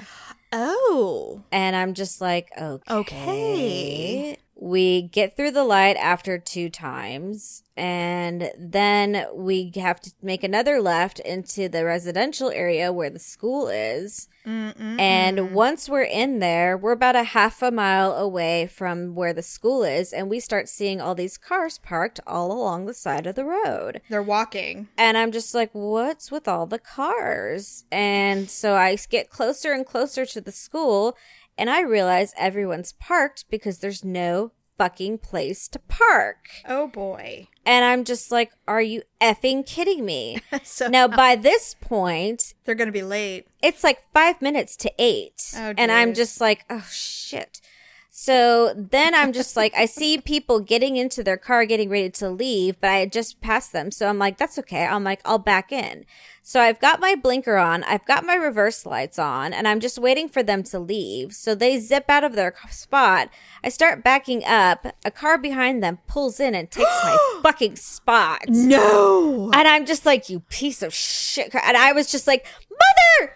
[0.54, 1.44] Oh.
[1.52, 2.94] And I'm just like, okay.
[2.94, 4.38] Okay.
[4.58, 10.82] We get through the light after two times, and then we have to make another
[10.82, 14.30] left into the residential area where the school is.
[14.46, 15.00] Mm-mm.
[15.00, 19.42] And once we're in there, we're about a half a mile away from where the
[19.42, 23.36] school is, and we start seeing all these cars parked all along the side of
[23.36, 24.02] the road.
[24.10, 24.88] They're walking.
[24.98, 27.84] And I'm just like, what's with all the cars?
[27.92, 31.18] And so I get closer and closer to the school,
[31.58, 36.48] and I realize everyone's parked because there's no fucking place to park.
[36.68, 37.48] Oh boy.
[37.66, 40.40] And I'm just like, are you effing kidding me?
[40.64, 43.48] So now, by this point, they're gonna be late.
[43.62, 45.54] it's like five minutes to eight.
[45.56, 47.62] Oh, and I'm just like, oh shit.
[48.18, 52.30] So then I'm just like, I see people getting into their car, getting ready to
[52.30, 53.92] leave, but I had just passed them.
[53.92, 54.86] So I'm like, that's okay.
[54.86, 56.06] I'm like, I'll back in.
[56.42, 59.98] So I've got my blinker on, I've got my reverse lights on, and I'm just
[59.98, 61.34] waiting for them to leave.
[61.34, 63.30] So they zip out of their spot.
[63.66, 64.88] I start backing up.
[65.04, 68.44] A car behind them pulls in and takes my fucking spot.
[68.48, 69.52] No.
[69.54, 71.54] And I'm just like, you piece of shit.
[71.54, 73.34] And I was just like, mother!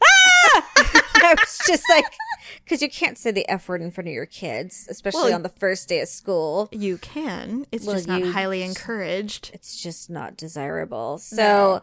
[0.00, 0.70] Ah!
[1.16, 2.04] I was just like,
[2.64, 5.42] because you can't say the F word in front of your kids, especially Well, on
[5.42, 6.68] the first day of school.
[6.72, 7.66] You can.
[7.72, 9.50] It's Well, just not you- highly encouraged.
[9.54, 11.18] It's just not desirable.
[11.18, 11.82] So No.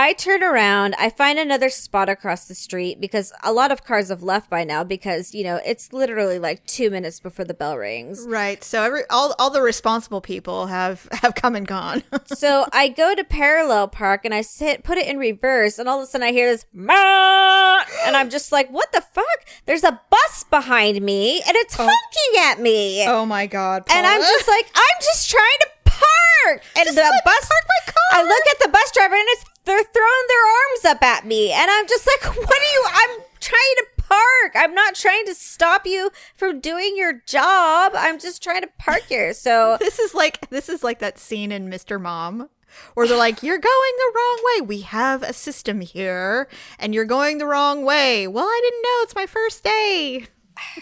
[0.00, 4.08] I turn around, I find another spot across the street because a lot of cars
[4.08, 7.76] have left by now because, you know, it's literally like two minutes before the bell
[7.76, 8.24] rings.
[8.26, 8.64] Right.
[8.64, 12.02] So every all all the responsible people have have come and gone.
[12.24, 15.98] so I go to parallel park and I sit put it in reverse and all
[15.98, 19.26] of a sudden I hear this "Mah!" and I'm just like, what the fuck?
[19.66, 21.86] There's a bus behind me and it's oh.
[21.86, 23.04] honking at me.
[23.06, 23.84] oh my god.
[23.92, 26.62] And I'm just like, I'm just trying to park.
[26.76, 28.20] And Just the bus, park my car.
[28.20, 31.52] I look at the bus driver and it's, they're throwing their arms up at me.
[31.52, 34.52] And I'm just like, what are you, I'm trying to park.
[34.56, 37.92] I'm not trying to stop you from doing your job.
[37.94, 39.32] I'm just trying to park here.
[39.40, 42.00] So this is like this is like that scene in Mr.
[42.00, 42.50] Mom
[42.94, 44.60] where they're like, "You're going the wrong way.
[44.60, 46.46] We have a system here,
[46.78, 48.98] and you're going the wrong way." Well, I didn't know.
[49.02, 50.26] It's my first day.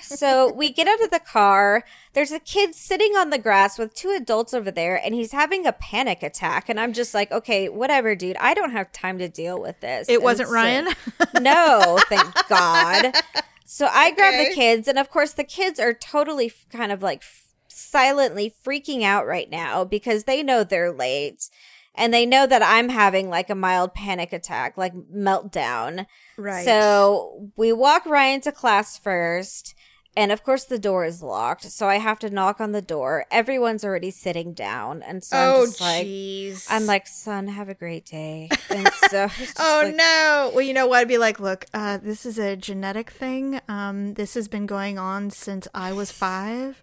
[0.02, 1.84] So we get out of the car.
[2.12, 5.66] There's a kid sitting on the grass with two adults over there, and he's having
[5.66, 6.68] a panic attack.
[6.68, 8.36] And I'm just like, okay, whatever, dude.
[8.38, 10.08] I don't have time to deal with this.
[10.08, 10.88] It And wasn't so- Ryan.
[11.40, 13.14] no, thank God.
[13.64, 17.02] So I grab the kids, and of course, the kids are totally f- kind of
[17.02, 21.50] like f- silently freaking out right now because they know they're late.
[21.98, 26.06] And they know that I'm having like a mild panic attack, like meltdown.
[26.36, 26.64] Right.
[26.64, 29.74] So we walk Ryan to class first.
[30.16, 31.70] And of course, the door is locked.
[31.70, 33.26] So I have to knock on the door.
[33.30, 35.00] Everyone's already sitting down.
[35.02, 36.66] And so I'm oh just like, jeez.
[36.68, 38.48] I'm like, son, have a great day.
[38.68, 39.28] And so,
[39.60, 40.50] Oh like- no!
[40.54, 40.98] Well, you know what?
[41.00, 43.60] I'd be like, look, uh, this is a genetic thing.
[43.68, 46.82] Um, this has been going on since I was five.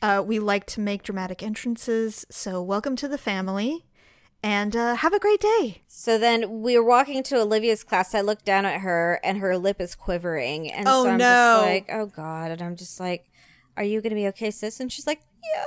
[0.00, 3.84] Uh, we like to make dramatic entrances, so welcome to the family,
[4.42, 5.82] and uh, have a great day.
[5.86, 8.14] So then we were walking to Olivia's class.
[8.14, 10.70] I look down at her and her lip is quivering.
[10.72, 11.24] And Oh, so I'm no.
[11.24, 12.50] just like, oh God.
[12.50, 13.26] And I'm just like,
[13.76, 14.80] are you going to be okay, sis?
[14.80, 15.20] And she's like,
[15.54, 15.64] yeah.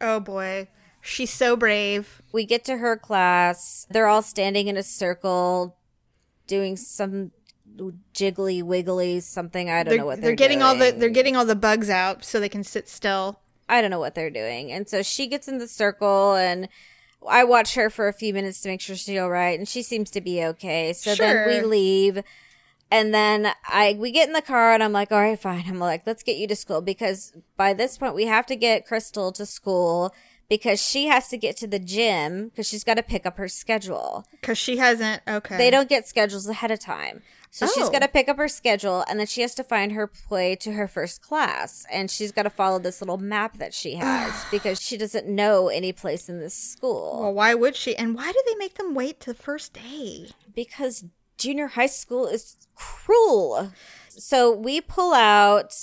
[0.00, 0.68] Oh boy,
[1.00, 2.22] she's so brave.
[2.32, 3.86] We get to her class.
[3.90, 5.76] They're all standing in a circle
[6.46, 7.30] doing some
[8.14, 9.70] jiggly wiggly something.
[9.70, 11.88] I don't They're, know what they're they're, getting all the they're getting all the bugs
[11.90, 13.40] out so they can sit still.
[13.68, 14.72] I don't know what they're doing.
[14.72, 16.68] And so she gets in the circle and
[17.28, 19.58] I watch her for a few minutes to make sure she's all right.
[19.58, 20.92] And she seems to be okay.
[20.92, 22.22] So then we leave.
[22.90, 25.64] And then I we get in the car and I'm like, all right, fine.
[25.68, 28.86] I'm like, let's get you to school because by this point we have to get
[28.86, 30.14] Crystal to school
[30.50, 33.48] because she has to get to the gym because she's got to pick up her
[33.48, 34.26] schedule.
[34.32, 35.22] Because she hasn't.
[35.26, 35.56] Okay.
[35.56, 37.22] They don't get schedules ahead of time.
[37.52, 37.90] So she's oh.
[37.90, 40.72] got to pick up her schedule and then she has to find her way to
[40.72, 41.86] her first class.
[41.90, 45.68] And she's got to follow this little map that she has because she doesn't know
[45.68, 47.20] any place in this school.
[47.22, 47.96] Well, why would she?
[47.96, 50.28] And why do they make them wait to the first day?
[50.54, 51.04] because
[51.38, 53.72] junior high school is cruel.
[54.08, 55.74] So we pull out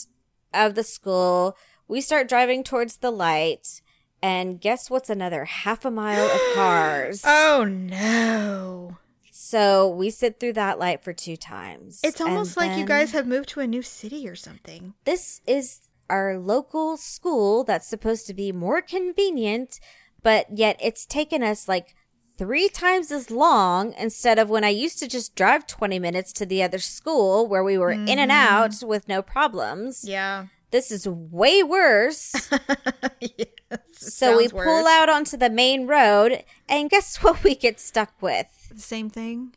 [0.54, 3.82] of the school, we start driving towards the light,
[4.28, 7.24] and guess what's another half a mile of cars?
[7.50, 8.98] Oh no!
[9.32, 12.02] So we sit through that light for two times.
[12.04, 14.94] It's almost like you guys have moved to a new city or something.
[15.06, 19.80] This is our local school that's supposed to be more convenient,
[20.22, 21.96] but yet it's taken us like
[22.38, 26.46] three times as long instead of when I used to just drive 20 minutes to
[26.46, 28.54] the other school where we were in and mm-hmm.
[28.54, 30.04] out with no problems.
[30.08, 30.48] Yeah.
[30.72, 32.50] This is way worse.
[33.22, 33.48] yes,
[33.92, 34.88] so we pull worse.
[34.88, 38.48] out onto the main road, and guess what we get stuck with?
[38.70, 39.56] the same thing.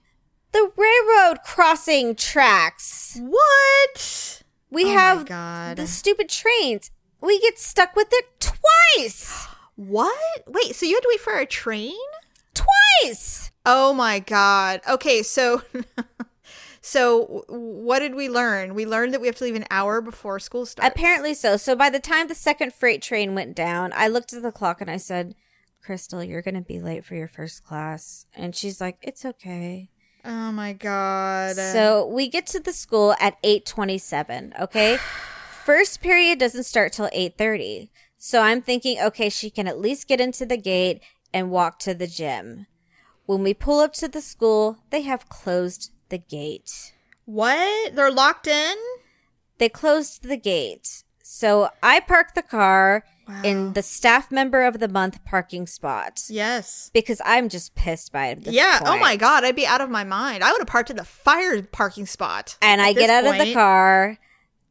[0.53, 3.19] The railroad crossing tracks.
[3.21, 4.43] What?
[4.71, 6.91] We Oh have the stupid trains.
[7.21, 9.47] We get stuck with it twice.
[9.77, 10.45] What?
[10.47, 11.97] Wait, so you had to wait for a train?
[12.53, 13.51] Twice.
[13.65, 14.83] Oh my god.
[14.87, 15.63] Okay, so
[16.81, 18.75] so what did we learn?
[18.75, 20.89] We learned that we have to leave an hour before school starts.
[20.89, 21.57] Apparently so.
[21.57, 24.81] So by the time the second freight train went down, I looked at the clock
[24.81, 25.35] and I said,
[25.83, 28.27] Crystal, you're going to be late for your first class.
[28.35, 29.91] And she's like, it's okay.
[30.25, 31.57] Oh my god.
[31.57, 34.99] So we get to the school at 827, okay?
[35.65, 37.91] First period doesn't start till 8:30.
[38.19, 41.95] So I'm thinking, okay, she can at least get into the gate and walk to
[41.95, 42.67] the gym.
[43.25, 46.93] When we pull up to the school, they have closed the gate.
[47.25, 47.95] what?
[47.95, 48.77] They're locked in?
[49.59, 51.05] They closed the gate.
[51.23, 53.05] So I parked the car
[53.45, 56.91] in the staff member of the month parking spot Yes.
[56.93, 58.41] because I'm just pissed by it.
[58.49, 58.81] Yeah.
[58.85, 60.43] Oh my god, I'd be out of my mind.
[60.43, 62.57] I would have parked in the fire parking spot.
[62.61, 64.19] And I get out of the car.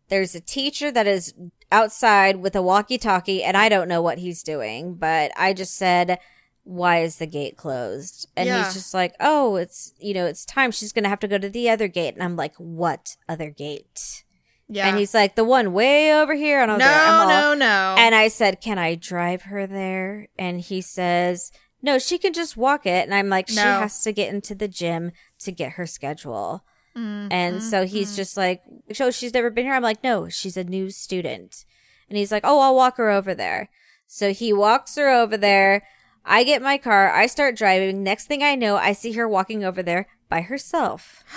[0.10, 1.34] There's a teacher that is
[1.72, 5.76] outside with a walkie talkie, and I don't know what he's doing, but I just
[5.78, 6.20] said,
[6.64, 8.28] Why is the gate closed?
[8.36, 8.64] And Yeah.
[8.64, 10.72] he's just like, Oh, it's, you know, it's time.
[10.72, 12.14] She's going to have to go to the other gate.
[12.14, 14.24] And I'm like, What other gate?
[14.68, 14.88] Yeah.
[14.88, 16.62] And he's like, The one way over here.
[16.62, 17.08] And I'm like, no, there.
[17.08, 17.96] I'm all- no, no.
[17.98, 20.28] And I said, Can I drive her there?
[20.38, 23.06] And he says, no, she can just walk it.
[23.06, 26.66] And I'm like, she has to get into the gym to get her schedule.
[26.96, 27.96] And so mm-hmm.
[27.96, 29.74] he's just like, so she's never been here.
[29.74, 31.64] I'm like, no, she's a new student.
[32.10, 33.70] And he's like, oh, I'll walk her over there.
[34.06, 35.84] So he walks her over there.
[36.26, 37.12] I get my car.
[37.12, 38.04] I start driving.
[38.04, 41.24] Next thing I know, I see her walking over there by herself.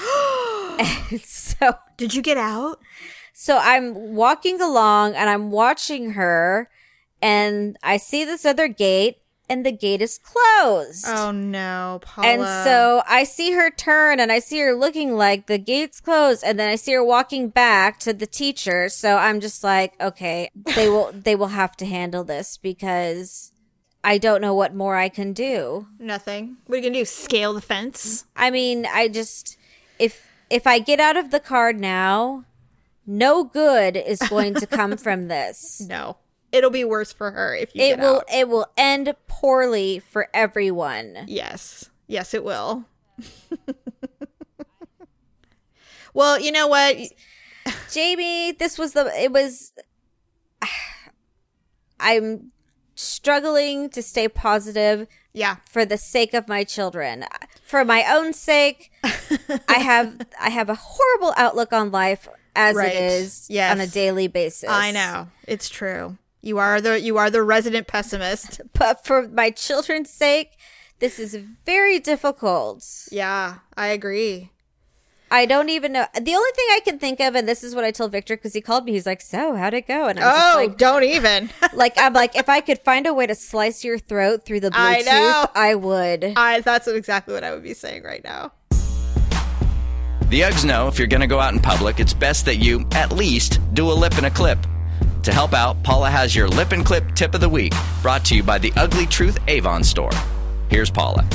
[0.78, 2.80] and so Did you get out?
[3.32, 6.70] so I'm walking along and I'm watching her
[7.20, 9.18] and I see this other gate
[9.48, 11.04] and the gate is closed.
[11.08, 12.26] Oh no, Paula.
[12.26, 16.42] And so I see her turn and I see her looking like the gate's closed
[16.44, 18.88] and then I see her walking back to the teacher.
[18.88, 23.51] So I'm just like, okay, they will they will have to handle this because
[24.04, 25.86] I don't know what more I can do.
[25.98, 26.56] nothing.
[26.66, 27.04] What are you gonna do?
[27.04, 28.24] Scale the fence?
[28.36, 29.56] I mean, I just
[29.98, 32.44] if if I get out of the car now,
[33.06, 35.80] no good is going to come from this.
[35.80, 36.16] No,
[36.50, 37.82] it'll be worse for her if you.
[37.82, 38.24] It will out.
[38.32, 41.24] it will end poorly for everyone.
[41.28, 42.84] Yes, yes, it will.
[46.14, 46.96] well, you know what?
[47.92, 49.72] Jamie, this was the it was
[52.00, 52.50] I'm
[53.02, 57.24] struggling to stay positive Yeah, for the sake of my children.
[57.64, 62.94] For my own sake, I have I have a horrible outlook on life as Right.
[62.94, 63.72] it is Yes.
[63.72, 64.68] on a daily basis.
[64.68, 66.18] I know it's true.
[66.42, 68.60] You are the you are the resident pessimist.
[68.78, 70.50] But for my children's sake,
[70.98, 71.34] this is
[71.66, 72.84] very difficult.
[73.10, 74.50] Yeah, I agree.
[75.32, 76.04] I don't even know.
[76.14, 78.52] The only thing I can think of, and this is what I told Victor because
[78.52, 78.92] he called me.
[78.92, 81.48] He's like, "So, how'd it go?" And I'm Oh, just like, don't even.
[81.72, 84.70] like I'm like, if I could find a way to slice your throat through the
[84.74, 85.46] I Bluetooth, know.
[85.54, 86.32] I would.
[86.36, 88.52] I that's exactly what I would be saying right now.
[90.28, 92.86] The Uggs know if you're going to go out in public, it's best that you,
[92.92, 94.58] at least, do a lip and a clip.
[95.24, 98.34] To help out, Paula has your lip and clip tip of the week, brought to
[98.34, 100.10] you by the Ugly Truth Avon store.
[100.68, 101.26] Here's Paula.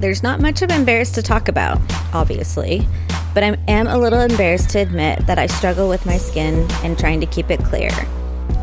[0.00, 1.78] There's not much I'm embarrassed to talk about,
[2.14, 2.88] obviously,
[3.34, 6.98] but I am a little embarrassed to admit that I struggle with my skin and
[6.98, 7.90] trying to keep it clear.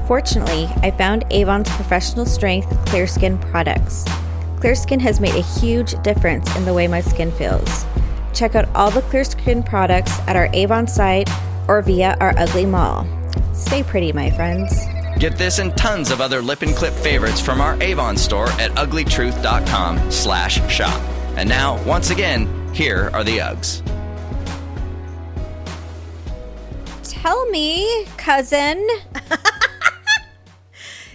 [0.07, 4.03] Fortunately, I found Avon's professional strength clear skin products.
[4.59, 7.85] Clear skin has made a huge difference in the way my skin feels.
[8.33, 11.29] Check out all the clear skin products at our Avon site
[11.67, 13.07] or via our ugly mall.
[13.53, 14.73] Stay pretty, my friends.
[15.19, 18.71] Get this and tons of other lip and clip favorites from our Avon store at
[18.71, 21.16] uglytruth.com slash shop.
[21.37, 23.85] And now, once again, here are the Uggs.
[27.03, 28.87] Tell me, cousin,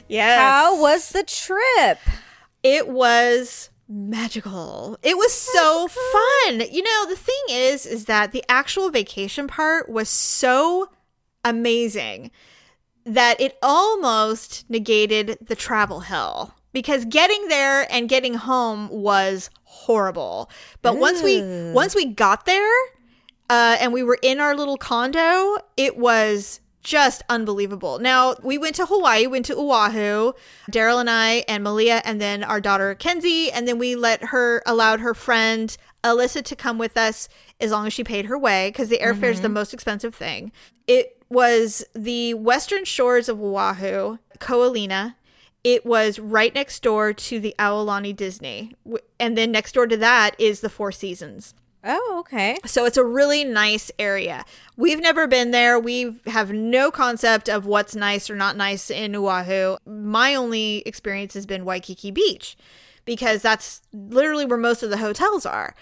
[0.09, 0.39] Yes.
[0.39, 1.99] how was the trip?
[2.63, 4.97] It was magical.
[5.03, 6.63] It was so fun.
[6.71, 10.89] You know, the thing is is that the actual vacation part was so
[11.45, 12.31] amazing
[13.05, 19.51] that it almost negated the travel hell because getting there and getting home was
[19.83, 20.51] horrible.
[20.81, 21.43] But once we
[21.73, 22.75] once we got there
[23.51, 27.99] uh, and we were in our little condo, it was just unbelievable.
[27.99, 30.33] Now we went to Hawaii, went to Oahu,
[30.71, 34.63] Daryl and I and Malia, and then our daughter Kenzie, and then we let her
[34.67, 37.29] allowed her friend Alyssa to come with us
[37.61, 40.51] as long as she paid her way because the airfare is the most expensive thing.
[40.87, 45.15] It was the western shores of Oahu, Ko Olina.
[45.65, 48.75] It was right next door to the Aulani Disney,
[49.21, 51.55] and then next door to that is the Four Seasons.
[51.85, 52.59] Oh, okay.
[52.65, 54.45] So it's a really nice area.
[54.77, 55.79] We've never been there.
[55.79, 59.77] We have no concept of what's nice or not nice in Oahu.
[59.85, 62.57] My only experience has been Waikiki Beach
[63.05, 65.75] because that's literally where most of the hotels are.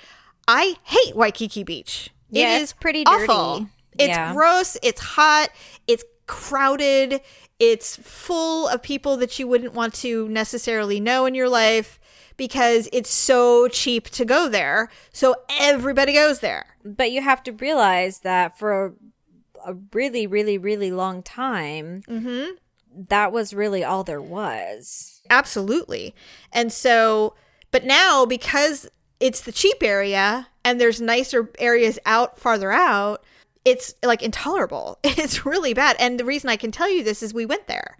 [0.49, 2.11] I hate Waikiki Beach.
[2.31, 3.66] Yeah, it it's is pretty awful.
[3.99, 4.33] It's Yeah.
[4.33, 4.79] gross.
[4.83, 5.51] It's hot.
[5.87, 7.21] It's crowded.
[7.59, 11.99] It's full of people that you wouldn't want to necessarily know in your life
[12.37, 14.90] because it's so cheap to go there.
[15.12, 16.77] So everybody goes there.
[16.85, 18.95] But you have to realize that for
[19.66, 22.53] a really, really, really long time, mm-hmm.
[23.09, 25.21] that was really all there was.
[25.29, 26.14] Absolutely.
[26.53, 27.35] And so,
[27.73, 28.88] but now because
[29.19, 33.23] it's the cheap area and there's nicer areas out farther out,
[33.64, 34.99] it's like intolerable.
[35.05, 35.96] It's really bad.
[35.99, 37.99] And the reason I can tell you this is we went there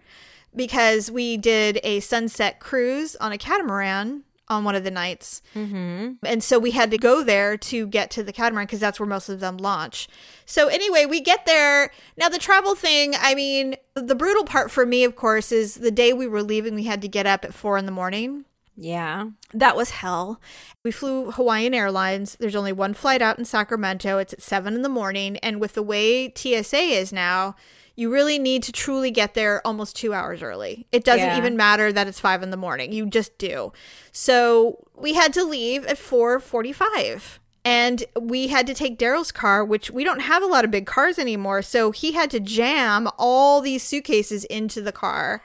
[0.55, 5.41] because we did a sunset cruise on a catamaran on one of the nights.
[5.55, 6.13] Mm-hmm.
[6.25, 9.07] And so we had to go there to get to the catamaran because that's where
[9.07, 10.09] most of them launch.
[10.45, 11.91] So anyway, we get there.
[12.17, 15.91] Now, the travel thing, I mean, the brutal part for me, of course, is the
[15.91, 18.45] day we were leaving, we had to get up at four in the morning.
[18.83, 19.27] Yeah.
[19.53, 20.41] That was hell.
[20.83, 22.35] We flew Hawaiian Airlines.
[22.39, 24.17] There's only one flight out in Sacramento.
[24.17, 25.37] It's at seven in the morning.
[25.37, 27.55] And with the way TSA is now,
[27.95, 30.87] you really need to truly get there almost two hours early.
[30.91, 31.37] It doesn't Yeah.
[31.37, 32.91] even matter that it's five in the morning.
[32.91, 33.71] You just do.
[34.11, 37.39] So we had to leave at four forty-five.
[37.63, 40.87] And we had to take Daryl's car, which we don't have a lot of big
[40.87, 41.61] cars anymore.
[41.61, 45.43] So he had to jam all these suitcases into the car.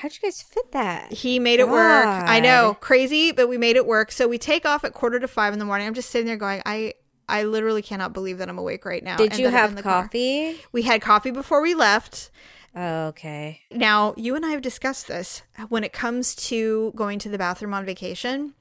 [0.00, 1.12] How'd you guys fit that?
[1.12, 2.06] He made it work.
[2.06, 4.12] I know, crazy, but we made it work.
[4.12, 5.86] So we take off at quarter to five in the morning.
[5.86, 6.94] I'm just sitting there going, I,
[7.28, 9.16] I literally cannot believe that I'm awake right now.
[9.16, 10.02] Did and you that I'm in have the car.
[10.02, 10.60] coffee?
[10.72, 12.30] We had coffee before we left.
[12.76, 13.60] Oh, okay.
[13.70, 15.42] Now, you and I have discussed this.
[15.68, 18.54] When it comes to going to the bathroom on vacation,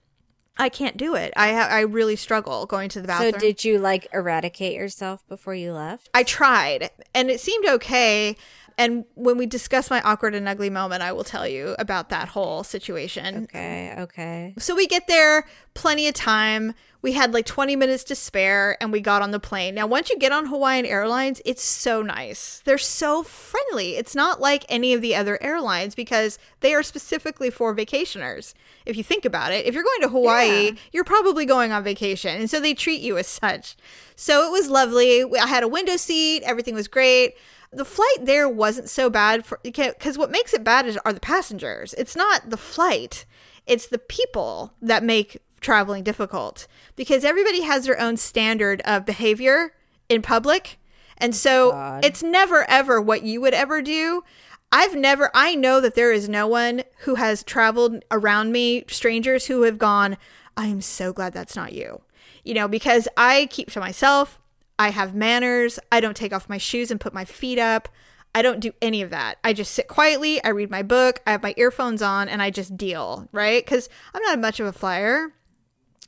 [0.56, 1.34] I can't do it.
[1.36, 3.34] I ha- I really struggle going to the bathroom.
[3.34, 6.10] So did you like eradicate yourself before you left?
[6.14, 8.38] I tried, and it seemed okay.
[8.78, 12.30] And when we discuss my awkward and ugly moment, I will tell you about that
[12.30, 13.44] whole situation.
[13.46, 14.54] Okay, okay.
[14.58, 16.74] So we get there, plenty of time.
[17.02, 19.76] We had like 20 minutes to spare and we got on the plane.
[19.76, 22.62] Now, once you get on Hawaiian Airlines, it's so nice.
[22.64, 23.98] They're so friendly.
[23.98, 28.54] It's not like any of the other airlines because they are specifically for vacationers.
[28.86, 30.72] If you think about it, if you're going to Hawaii, Yeah.
[30.94, 32.40] you're probably going on vacation.
[32.40, 33.76] And so they treat you as such.
[34.16, 35.24] So it was lovely.
[35.38, 37.36] I had a window seat, everything was great.
[37.76, 41.20] The flight there wasn't so bad for because what makes it bad is are the
[41.20, 41.94] passengers.
[41.98, 43.26] It's not the flight
[43.66, 49.74] it's the people that make traveling difficult because everybody has their own standard of behavior
[50.10, 50.80] in public.
[51.18, 52.04] And so God.
[52.04, 54.24] it's never ever what you would ever do.
[54.72, 59.46] I've never, I know that there is no one who has traveled around me, strangers
[59.46, 60.18] who have gone,
[60.58, 62.02] I am so glad that's not you.
[62.44, 64.40] You know, because I keep to myself,
[64.80, 67.90] I have manners, I don't take off my shoes and put my feet up.
[68.36, 69.38] I don't do any of that.
[69.44, 72.50] I just sit quietly, I read my book, I have my earphones on, and I
[72.50, 73.64] just deal, right?
[73.64, 75.34] Because I'm not much of a flyer.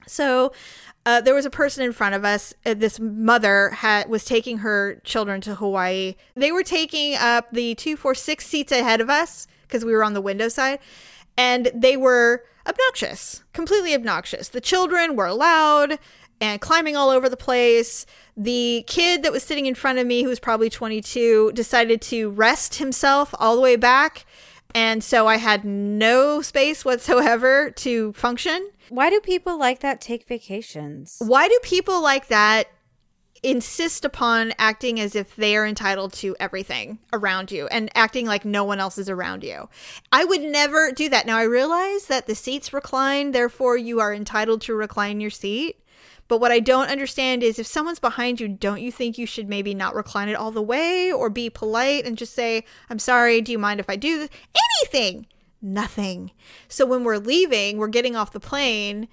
[0.08, 0.52] So
[1.06, 2.54] uh, there was a person in front of us.
[2.66, 6.16] Uh, this mother had was taking her children to Hawaii.
[6.36, 10.04] They were taking up the two, four, six seats ahead of us because we were
[10.04, 10.80] on the window side,
[11.38, 14.50] and they were obnoxious, completely obnoxious.
[14.50, 16.00] The children were loud
[16.42, 18.06] and climbing all over the place.
[18.38, 22.30] The kid that was sitting in front of me, who was probably 22, decided to
[22.30, 24.26] rest himself all the way back.
[24.74, 28.72] And so I had no space whatsoever to function.
[28.90, 31.18] Why do people like that take vacations?
[31.20, 32.68] Why do people like that
[33.42, 38.44] insist upon acting as if they are entitled to everything around you and acting like
[38.44, 39.70] no one else is around you?
[40.12, 41.26] I would never do that.
[41.26, 45.80] Now, I realize that the seats recline, therefore, you are entitled to recline your seat.
[46.28, 49.48] But what I don't understand is if someone's behind you, don't you think you should
[49.48, 53.42] maybe not recline it all the way or be polite and just say, I'm sorry,
[53.42, 54.30] do you mind if I do this?
[54.82, 55.28] Anything
[55.66, 56.32] nothing.
[56.68, 59.08] So when we're leaving, we're getting off the plane,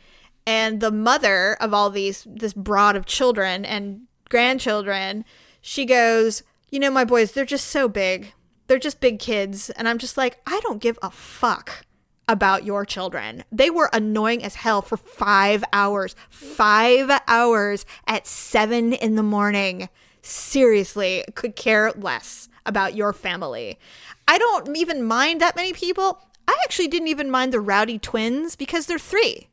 [0.46, 5.24] and the mother of all these, this broad of children and grandchildren,
[5.60, 8.34] she goes, You know, my boys, they're just so big.
[8.66, 9.70] They're just big kids.
[9.70, 11.84] And I'm just like, I don't give a fuck
[12.32, 13.44] about your children.
[13.52, 16.16] They were annoying as hell for five hours.
[16.30, 19.90] Five hours at seven in the morning.
[20.22, 23.78] Seriously, could care less about your family.
[24.26, 26.22] I don't even mind that many people.
[26.48, 29.48] I actually didn't even mind the rowdy twins because they're three.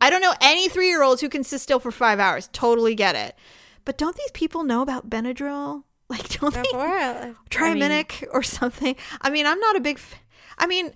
[0.00, 2.48] I don't know any three year olds who can sit still for five hours.
[2.52, 3.34] Totally get it.
[3.84, 5.82] But don't these people know about Benadryl?
[6.08, 6.64] Like, don't they?
[6.72, 8.96] Well, Triaminic or something.
[9.20, 9.96] I mean, I'm not a big.
[9.96, 10.16] F-
[10.58, 10.92] I mean,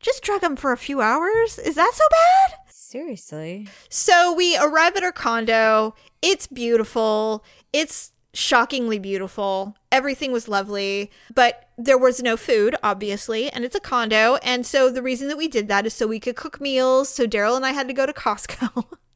[0.00, 1.58] just drug him for a few hours.
[1.58, 2.58] Is that so bad?
[2.68, 3.68] Seriously.
[3.88, 5.94] So we arrive at our condo.
[6.22, 7.44] It's beautiful.
[7.72, 9.76] It's shockingly beautiful.
[9.90, 14.36] Everything was lovely, but there was no food, obviously, and it's a condo.
[14.36, 17.08] And so the reason that we did that is so we could cook meals.
[17.08, 18.84] So Daryl and I had to go to Costco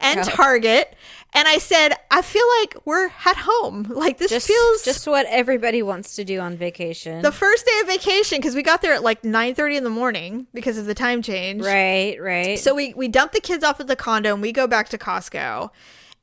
[0.00, 0.24] and.
[0.24, 0.94] Target.
[1.32, 3.84] And I said, I feel like we're at home.
[3.96, 7.22] Like this Just feels just what everybody wants to do on vacation.
[7.22, 10.46] the first day of vacation because we got there at like 9.30 in the morning
[10.54, 12.58] because of the time change right, right.
[12.58, 14.98] so we we dump the kids off at the condo and we go back to
[14.98, 15.70] costco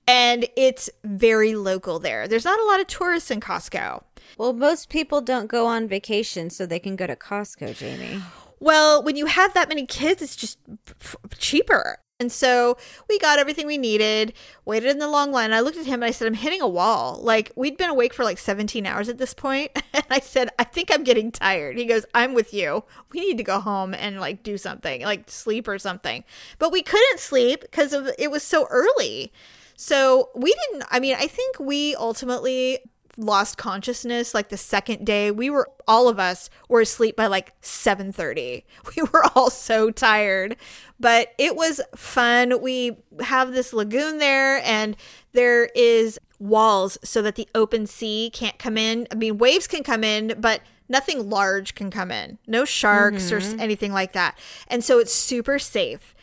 [0.07, 4.01] and it's very local there there's not a lot of tourists in costco
[4.37, 8.21] well, most people don't go on vacation so they can go to Costco, Jamie.
[8.59, 10.57] well when you have that many kids it's just
[11.01, 12.77] f- cheaper and so
[13.09, 14.31] we got everything we needed
[14.63, 15.51] waited in the long line.
[15.51, 17.19] I looked at him and i said i'm hitting a wall.
[17.21, 19.71] Like we'd been awake for like 17 hours at this point.
[19.93, 21.77] and i said i think i'm getting tired.
[21.77, 22.85] He goes i'm with you.
[23.11, 26.23] We need to go home and like do something like sleep or something.
[26.59, 29.33] But we couldn't sleep because it was so early.
[29.75, 32.79] So we didn't i mean i think we ultimately
[33.17, 35.31] lost consciousness like the second day.
[35.31, 38.63] We were all of us were asleep by like 7:30.
[38.95, 40.55] We were all so tired.
[40.99, 42.61] But it was fun.
[42.61, 44.95] We have this lagoon there and
[45.33, 49.07] there is walls so that the open sea can't come in.
[49.11, 52.37] I mean, waves can come in, but nothing large can come in.
[52.47, 53.59] No sharks or mm-hmm.
[53.59, 54.37] anything like that.
[54.67, 56.15] And so it's super safe.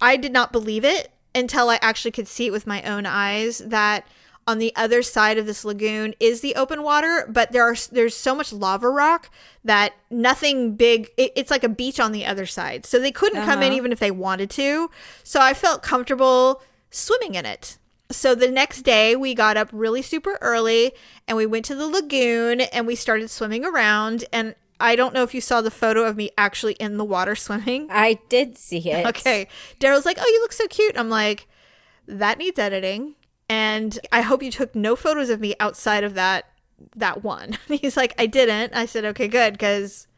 [0.00, 3.58] I did not believe it until I actually could see it with my own eyes
[3.58, 4.06] that
[4.46, 8.14] on the other side of this lagoon is the open water, but there are there's
[8.16, 9.30] so much lava rock
[9.64, 11.08] that nothing big.
[11.16, 13.76] It, it's like a beach on the other side, so they couldn't come in Uh-huh.
[13.76, 14.90] even if they wanted to.
[15.22, 17.78] So I felt comfortable swimming in it.
[18.10, 20.92] So the next day we got up really super early
[21.26, 25.22] and we went to the lagoon and we started swimming around and I don't know
[25.22, 27.88] if you saw the photo of me actually in the water swimming.
[27.90, 29.06] I did see it.
[29.06, 29.48] Okay.
[29.80, 31.48] Daryl's like, "Oh, you look so cute." I'm like,
[32.06, 33.14] "That needs editing."
[33.54, 36.46] And I hope you took no photos of me outside of that
[36.96, 37.56] that one.
[37.68, 40.08] He's like, "I didn't." I said, "Okay, good cuz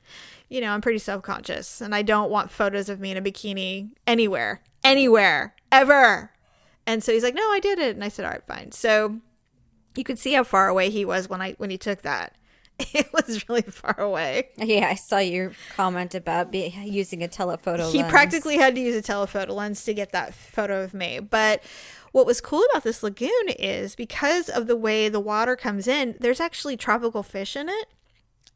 [0.49, 3.91] you know, I'm pretty self-conscious and I don't want photos of me in a bikini
[4.07, 4.63] anywhere.
[4.83, 5.55] Anywhere.
[5.71, 6.33] Ever."
[6.87, 9.21] And so he's like, "No, I did it." And I said, "All right, fine." So
[9.97, 12.35] you could see how far away he was when I when he took that.
[12.93, 14.51] It was really far away.
[14.59, 17.91] Yeah, I saw your comment about be, using a telephoto.
[17.91, 18.11] he lens.
[18.11, 21.21] practically had to use a telephoto lens to get that photo of me.
[21.21, 21.63] But
[22.13, 26.17] what was cool about this lagoon is because of the way the water comes in,
[26.21, 27.89] there's actually tropical fish in it.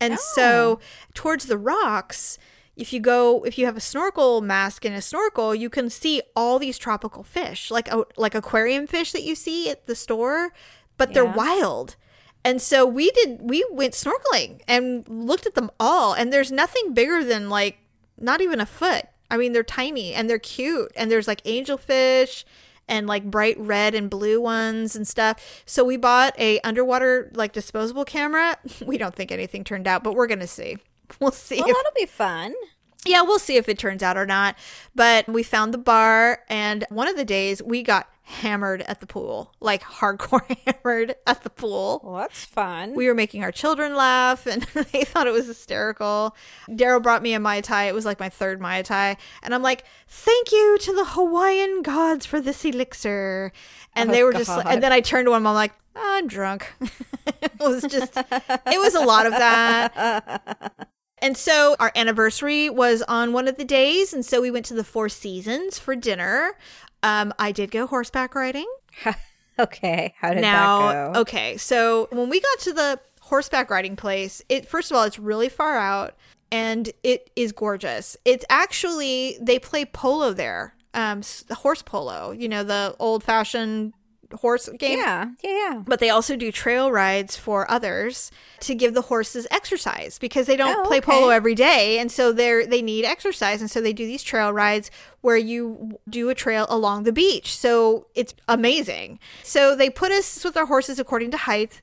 [0.01, 0.81] And so oh.
[1.15, 2.39] towards the rocks,
[2.77, 6.23] if you go if you have a snorkel mask and a snorkel, you can see
[6.35, 10.53] all these tropical fish, like a, like aquarium fish that you see at the store,
[10.97, 11.97] but they're wild.
[12.43, 16.95] And so we did we went snorkeling and looked at them all and there's nothing
[16.95, 17.79] bigger than like
[18.17, 19.05] not even a foot.
[19.31, 22.45] I mean, they're tiny and they're cute and there's like angelfish
[22.91, 25.62] and like bright red and blue ones and stuff.
[25.64, 28.59] So we bought a underwater like disposable camera.
[28.84, 30.76] We don't think anything turned out, but we're to see.
[31.20, 32.55] We'll see Well, if that'll be fun.
[33.05, 34.57] yeah, we'll see if it turns out or not.
[34.95, 39.07] But we found the bar, and one of the days we got hammered at the
[39.07, 42.01] pool, like hardcore hammered at the pool.
[42.03, 42.95] Well, that's fun.
[42.95, 44.62] We were making our children laugh, and
[44.93, 46.35] they thought it was hysterical.
[46.68, 47.85] Daryl brought me a Mai Tai.
[47.85, 49.16] It was like my third Mai Tai.
[49.43, 53.53] And I'm like, thank you to the Hawaiian gods for this elixir.
[53.95, 56.01] And Oh, they were just, like, and then I turned to him, I'm like, "Oh,
[56.18, 56.72] I'm drunk.
[57.26, 60.89] it was just, it was a lot of that.
[61.22, 64.14] And so our anniversary was on one of the days.
[64.14, 66.57] And so we went to the Four Seasons for dinner.
[67.03, 68.67] Um, I did go horseback riding.
[69.59, 71.21] okay, how did now, that go?
[71.21, 71.57] okay.
[71.57, 75.49] So when we got to the horseback riding place, it first of all, it's really
[75.49, 76.15] far out
[76.53, 78.17] and it is gorgeous.
[78.25, 83.93] It's actually, they play polo there, um, horse polo, you know, the old fashioned
[84.37, 84.99] horse game.
[84.99, 85.83] Yeah, yeah, yeah.
[85.85, 90.57] But they also do trail rides for others to give the horses exercise because they
[90.57, 91.11] don't Oh, play okay.
[91.12, 94.53] polo every day, and so they're they need exercise, and so they do these trail
[94.53, 97.57] rides where you do a trail along the beach.
[97.57, 99.18] So it's amazing.
[99.43, 101.81] So they put us with our horses according to height.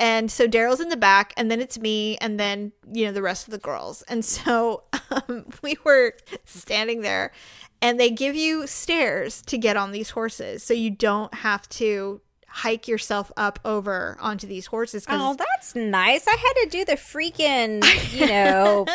[0.00, 3.20] And so Daryl's in the back, and then it's me, and then, you know, the
[3.20, 4.02] rest of the girls.
[4.02, 7.32] And so um, we were standing there,
[7.80, 10.62] and they give you stairs to get on these horses.
[10.62, 15.04] So you don't have to hike yourself up over onto these horses.
[15.08, 16.26] Oh, that's nice.
[16.26, 17.84] I had to do the freaking,
[18.18, 18.86] you know,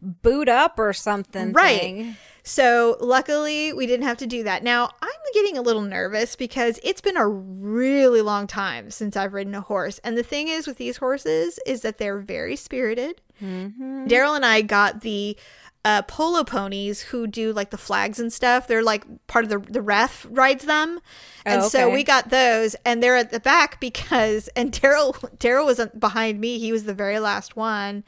[0.00, 1.52] boot up or something.
[1.52, 1.80] Right.
[1.80, 2.16] thing.
[2.44, 4.64] So luckily we didn't have to do that.
[4.64, 9.32] Now I'm getting a little nervous because it's been a really long time since I've
[9.32, 10.00] ridden a horse.
[10.02, 13.20] And the thing is with these horses is that they're very spirited.
[13.40, 14.06] Mm-hmm.
[14.06, 15.36] Daryl and I got the
[15.84, 18.68] uh, polo ponies who do like the flags and stuff.
[18.68, 21.00] They're like part of the the ref rides them,
[21.44, 25.66] and Oh, so we got those, and they're at the back because and Daryl Daryl
[25.66, 26.58] was behind me.
[26.58, 28.04] He was the very last one.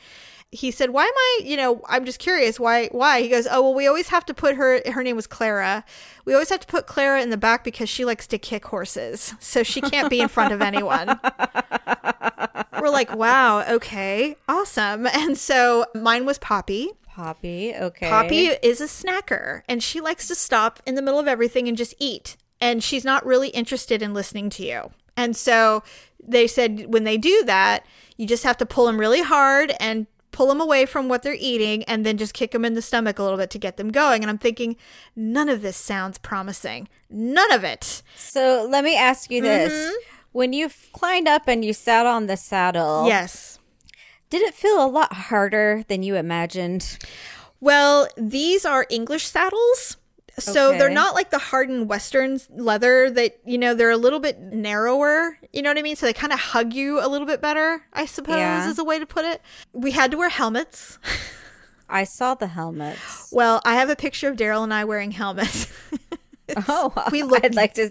[0.53, 1.41] He said, "Why am I?
[1.43, 2.61] You know, I'm just curious.
[2.61, 2.87] Why?
[2.93, 4.81] Why?" He goes, "Oh well, we always have to put her.
[4.93, 5.85] Her name was Clara.
[6.25, 9.35] We always have to put Clara in the back because she likes to kick horses,
[9.41, 11.19] so she can't be in front of anyone."
[12.81, 16.91] We're like, "Wow, okay, awesome." And so mine was Poppy.
[17.15, 18.09] Poppy, okay.
[18.09, 21.77] Poppy is a snacker and she likes to stop in the middle of everything and
[21.77, 22.37] just eat.
[22.61, 24.91] And she's not really interested in listening to you.
[25.17, 25.85] And so
[26.21, 27.87] they said when they do that,
[28.17, 31.37] you just have to pull them really hard and pull them away from what they're
[31.39, 33.93] eating and then just kick them in the stomach a little bit to get them
[33.93, 34.23] going.
[34.23, 34.75] And I'm thinking,
[35.15, 36.89] none of this sounds promising.
[37.09, 38.03] None of it.
[38.17, 39.73] So let me ask you this.
[39.73, 39.95] Mm-hmm.
[40.33, 43.61] When you climbed up and you sat on the saddle, Yes.
[44.35, 46.99] Did it feel a lot harder than you imagined?
[47.61, 49.97] Well, these are English saddles.
[50.41, 54.41] So they're not like the hardened Western leather that, you know, they're a little bit
[54.41, 55.39] narrower.
[55.53, 55.95] You know what I mean?
[55.95, 58.69] So they kind of hug you a little bit better, I suppose Yeah.
[58.69, 59.41] is a way to put it.
[59.73, 60.99] We had to wear helmets.
[61.89, 63.29] I saw the helmets.
[63.31, 65.73] Well, I have a picture of Daryl and I wearing helmets.
[66.69, 67.91] Oh, we look- I'd like to.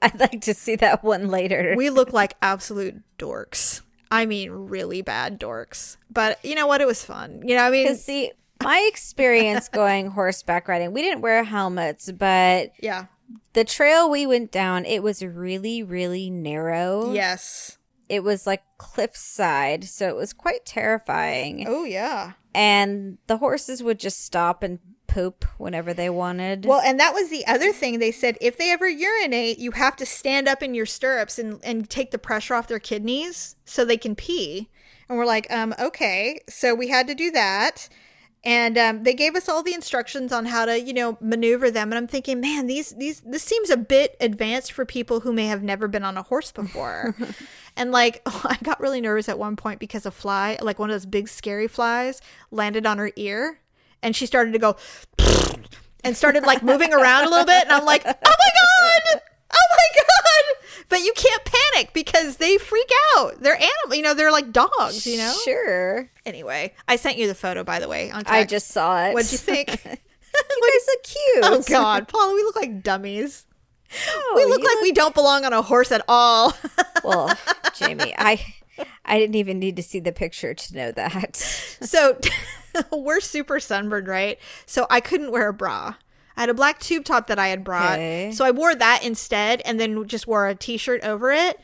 [0.00, 1.74] I'd like to see that one later.
[1.76, 3.82] we look like absolute dorks.
[4.12, 5.96] I mean, really bad dorks.
[6.10, 6.82] But you know what?
[6.82, 7.42] It was fun.
[7.46, 8.30] You know, I mean, Because see,
[8.62, 13.06] my experience going horseback riding, we didn't wear helmets, but yeah.
[13.54, 17.14] the trail we went down, it was really, really narrow.
[17.14, 17.78] Yes.
[18.10, 21.64] It was like cliffside, so it was quite terrifying.
[21.66, 22.32] Oh, yeah.
[22.54, 24.78] And the horses would just stop and
[25.12, 26.64] poop whenever they wanted.
[26.64, 27.98] Well, and that was the other thing.
[27.98, 31.60] They said if they ever urinate, you have to stand up in your stirrups and,
[31.62, 34.70] and take the pressure off their kidneys so they can pee.
[35.08, 36.40] And we're like, um, okay.
[36.48, 37.90] So we had to do that.
[38.44, 41.92] And um, they gave us all the instructions on how to, you know, maneuver them.
[41.92, 45.46] And I'm thinking, man, these these this seems a bit advanced for people who may
[45.46, 47.14] have never been on a horse before.
[47.76, 50.94] and like, I got really nervous at one point because a fly, like one of
[50.94, 53.58] those big scary flies, landed on her ear,
[54.02, 54.76] and she started to go
[56.04, 57.64] and started like moving around a little bit.
[57.64, 58.50] And I'm like, oh my
[59.14, 59.22] God.
[59.54, 60.86] Oh my God.
[60.88, 63.40] But you can't panic because they freak out.
[63.40, 65.32] They're animal, you know, they're like dogs, you know?
[65.44, 66.10] Sure.
[66.26, 68.10] Anyway, I sent you the photo, by the way.
[68.10, 69.14] On I just saw it.
[69.14, 69.68] What'd you think?
[69.84, 71.44] you guys look cute.
[71.44, 73.46] oh God, Paula, we look like dummies.
[74.08, 76.54] Oh, we look like we don't belong on a horse at all.
[77.04, 77.36] Well,
[77.74, 78.40] Jamie, I
[79.04, 81.34] I didn't even need to see the picture to know that.
[81.36, 82.16] so
[82.92, 84.38] we're super sunburned, right?
[84.66, 85.94] So I couldn't wear a bra.
[86.36, 87.94] I had a black tube top that I had brought.
[87.94, 88.32] Okay.
[88.32, 91.60] So I wore that instead and then just wore a t shirt over it.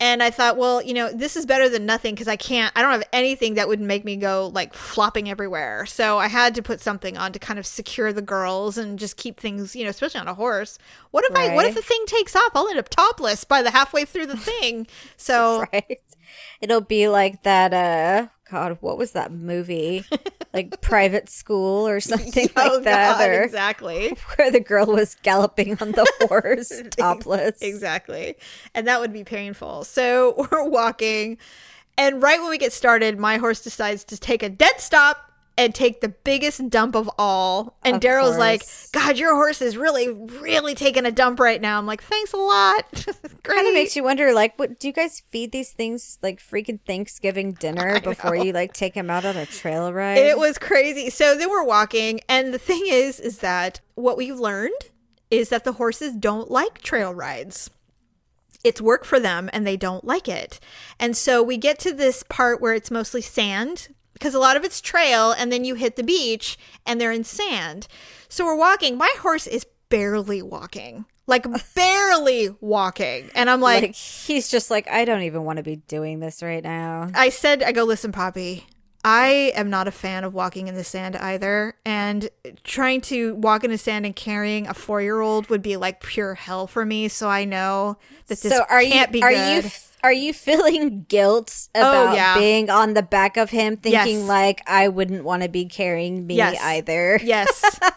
[0.00, 2.82] And I thought, well, you know, this is better than nothing because I can't, I
[2.82, 5.86] don't have anything that would make me go like flopping everywhere.
[5.86, 9.16] So I had to put something on to kind of secure the girls and just
[9.16, 10.78] keep things, you know, especially on a horse.
[11.10, 12.52] What if I, what if the thing takes off?
[12.54, 14.86] I'll end up topless by the halfway through the thing.
[15.16, 16.00] So right?
[16.60, 20.04] It'll be like that uh God, what was that movie?
[20.54, 23.18] like private school or something Oh, like that.
[23.18, 24.16] God, or exactly.
[24.36, 27.60] where the girl was galloping on the horse topless.
[27.60, 28.36] Exactly.
[28.74, 29.84] And that would be painful.
[29.84, 31.36] So we're walking,
[31.98, 35.27] and right when we get started, my horse decides to take a dead stop
[35.58, 37.76] and take the biggest dump of all.
[37.84, 38.62] And Daryl's like.
[38.92, 41.78] God, your horse is really, really taking a dump right now.
[41.78, 42.84] I'm like, thanks a lot.
[42.92, 43.42] Great.
[43.42, 46.80] Kind of makes you wonder, like, what do you guys feed these things like freaking
[46.86, 50.18] Thanksgiving dinner before you like take them out on a trail ride?
[50.18, 51.10] It was crazy.
[51.10, 54.72] So then we're walking, and the thing is, is that what we've learned
[55.30, 57.70] is that the horses don't like trail rides.
[58.64, 60.58] It's work for them, and they don't like it.
[60.98, 63.88] And so we get to this part where it's mostly sand
[64.18, 67.24] because a lot of it's trail, and then you hit the beach, and they're in
[67.24, 67.88] sand.
[68.28, 68.96] So we're walking.
[68.96, 75.04] My horse is barely walking, like barely walking, and I'm like he's just like, I
[75.04, 77.10] don't even want to be doing this right now.
[77.14, 78.66] I said, I go, listen, Poppy,
[79.04, 81.74] I am not a fan of walking in the sand either.
[81.84, 82.28] And
[82.64, 86.00] trying to walk in the sand and carrying a four year old would be like
[86.00, 87.08] pure hell for me.
[87.08, 87.96] So I know
[88.26, 89.64] that this so are can't you be are good.
[89.64, 89.70] you
[90.02, 92.38] are you feeling guilt oh, about Oh, yeah.
[92.38, 94.28] being on the back of him thinking Yes.
[94.28, 96.58] like I wouldn't want to be carrying me Yes.
[96.62, 97.80] either yes.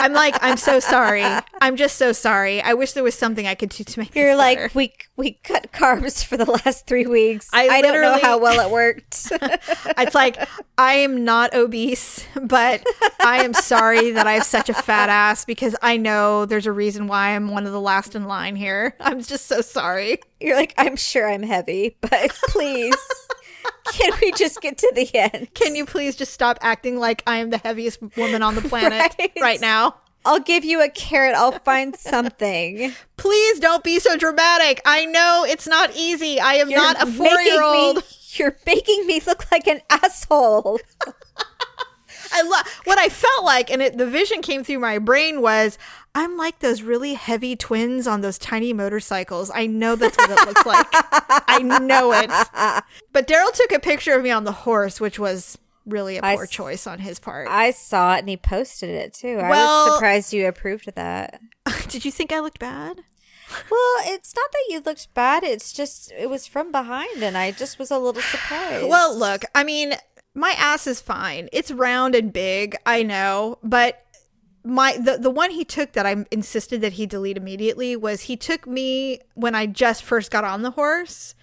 [0.00, 1.24] I'm like, I'm so sorry.
[1.60, 2.62] I'm just so sorry.
[2.62, 4.70] I wish there was something I could do to make You're like better.
[4.74, 7.48] we we cut carbs for the last 3 weeks.
[7.52, 9.26] I I, don't know how well it worked.
[9.42, 10.38] it's like
[10.78, 12.86] I am not obese, but
[13.20, 16.72] I am sorry that I have such a fat ass because I know there's a
[16.72, 18.94] reason why I'm one of the last in line here.
[19.00, 20.20] I'm just so sorry.
[20.40, 22.94] You're like I'm sure I'm heavy, but please
[23.92, 25.52] can we just get to the end?
[25.54, 29.14] Can you please just stop acting like I am the heaviest woman on the planet
[29.18, 29.60] right, Right.
[29.60, 29.96] now?
[30.24, 31.34] I'll give you a carrot.
[31.34, 32.92] I'll find something.
[33.16, 34.82] Please don't be so dramatic.
[34.84, 36.38] I know it's not easy.
[36.38, 38.02] I am You're not a four year old.
[38.32, 40.80] You're making me look like an asshole.
[42.32, 45.78] I lo- what I felt like, and it, the vision came through my brain was,
[46.14, 49.50] I'm like those really heavy twins on those tiny motorcycles.
[49.54, 50.86] I know that's what it looks like.
[50.92, 52.30] I know it.
[53.12, 56.44] But Daryl took a picture of me on the horse, which was really a poor
[56.44, 57.48] s- choice on his part.
[57.48, 59.38] I saw it and he posted it too.
[59.38, 61.40] I was surprised you approved of that.
[61.88, 63.00] Did you think I looked bad?
[63.70, 65.42] Well, it's not that you looked bad.
[65.42, 68.88] It's just it was from behind, and I just was a little surprised.
[68.88, 69.94] Well, look, I mean,
[70.34, 71.48] my ass is fine.
[71.52, 74.04] It's round and big, I know, but
[74.68, 78.36] my the the one he took that I insisted that he delete immediately was he
[78.36, 81.34] took me when I just first got on the horse.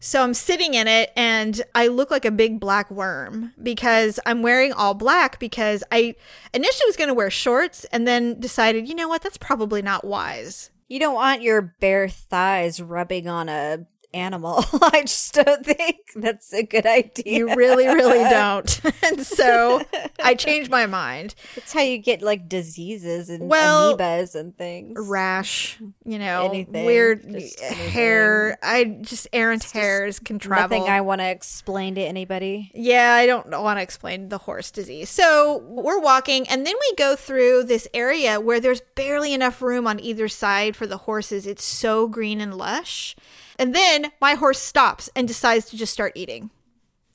[0.00, 4.42] So I'm sitting in it and I look like a big black worm because I'm
[4.42, 6.16] wearing all black because I
[6.52, 10.04] initially was going to wear shorts and then decided, you know what, that's probably not
[10.04, 10.70] wise.
[10.88, 14.64] You don't want your bare thighs rubbing on a animal.
[14.82, 17.38] I just don't think that's a good idea.
[17.38, 18.80] You really, really don't.
[19.02, 19.82] and so
[20.22, 21.34] I changed my mind.
[21.54, 24.98] That's how you get like diseases and Well, amoebas and things.
[25.08, 28.58] Rash, you know, Anything, weird just hair.
[28.62, 30.78] I just errant hairs can travel.
[30.78, 32.70] Nothing I want to explain to anybody.
[32.74, 35.10] Yeah, I don't want to explain the horse disease.
[35.10, 39.86] So we're walking, and then we go through this area where there's barely enough room
[39.86, 41.46] on either side for the horses.
[41.46, 43.16] It's so green and lush.
[43.58, 46.50] And then my horse stops and decides to just start eating.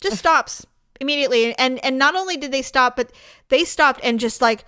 [0.02, 0.66] Just stops
[1.00, 1.58] immediately.
[1.58, 3.12] And and not only did they stop, but
[3.50, 4.66] they stopped and just like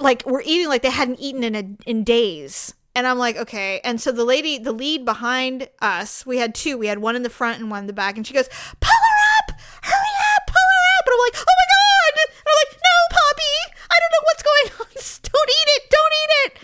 [0.00, 2.74] like were eating like they hadn't eaten in a, in days.
[2.96, 3.80] And I'm like, okay.
[3.84, 6.78] And so the lady, the lead behind us, we had two.
[6.78, 8.16] We had one in the front and one in the back.
[8.16, 11.04] And she goes, pull her up, hurry up, pull her up.
[11.04, 12.14] And I'm like, oh my god.
[12.16, 13.56] And I'm like, no, Poppy,
[13.90, 14.86] I don't know what's going on.
[14.94, 16.58] Just don't eat it, don't eat it.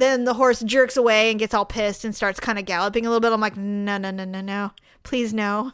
[0.00, 3.10] Then the horse jerks away and gets all pissed and starts kind of galloping a
[3.10, 3.32] little bit.
[3.32, 4.72] I'm like, no, no, no, no, no,
[5.02, 5.72] please no.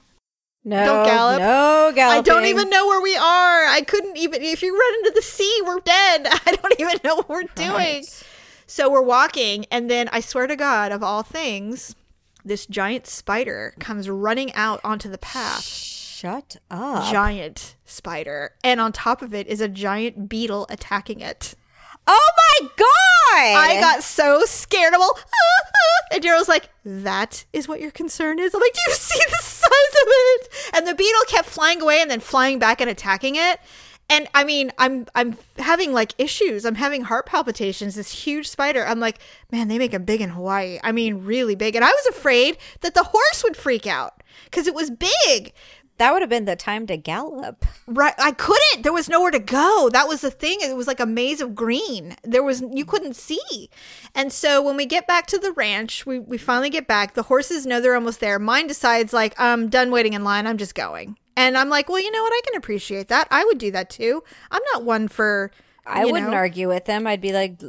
[0.65, 1.39] No, Don't gallop.
[1.39, 2.19] No galloping.
[2.19, 3.67] I don't even know where we are.
[3.67, 4.43] I couldn't even.
[4.43, 6.27] If you run into the sea, we're dead.
[6.47, 8.05] I don't even know what we're doing.
[8.67, 11.95] So we're walking, and then I swear to God, of all things,
[12.45, 15.63] this giant spider comes running out onto the path.
[15.63, 17.13] Shut up.
[17.13, 18.55] Giant spider.
[18.65, 21.55] And on top of it is a giant beetle attacking it.
[22.07, 22.87] Oh my god!
[23.69, 24.95] I got so scared.
[24.95, 25.19] I'm all,
[26.13, 28.55] and Daryl's like, that is what your concern is?
[28.55, 30.49] I'm like, do you see the size of it?
[30.75, 33.61] And the beetle kept flying away and then flying back and attacking it.
[34.09, 36.65] And I mean, I'm I'm having like issues.
[36.65, 37.97] I'm having heart palpitations.
[37.97, 38.87] This huge spider.
[38.87, 39.19] I'm like,
[39.51, 40.79] man, they make them big in Hawaii.
[40.85, 41.75] I mean, really big.
[41.75, 45.53] And I was afraid that the horse would freak out because it was big.
[45.99, 47.65] That would have been the time to gallop.
[47.87, 48.83] Right, I couldn't.
[48.83, 49.89] There was nowhere to go.
[49.93, 50.59] That was the thing.
[50.61, 52.17] It was like a maze of green.
[52.23, 53.71] There was you couldn't see.
[54.15, 57.15] And so when we get back to the ranch, we we finally get back.
[57.15, 58.39] The horses know they're almost there.
[58.39, 60.47] Mine decides like I'm done waiting in line.
[60.47, 61.19] I'm just going.
[61.37, 62.33] And I'm like, well, you know what?
[62.33, 63.29] I can appreciate that.
[63.31, 64.23] I would do that too.
[64.51, 65.51] I'm not one for.
[65.87, 67.07] I wouldn't know, argue with them.
[67.07, 67.61] I'd be like,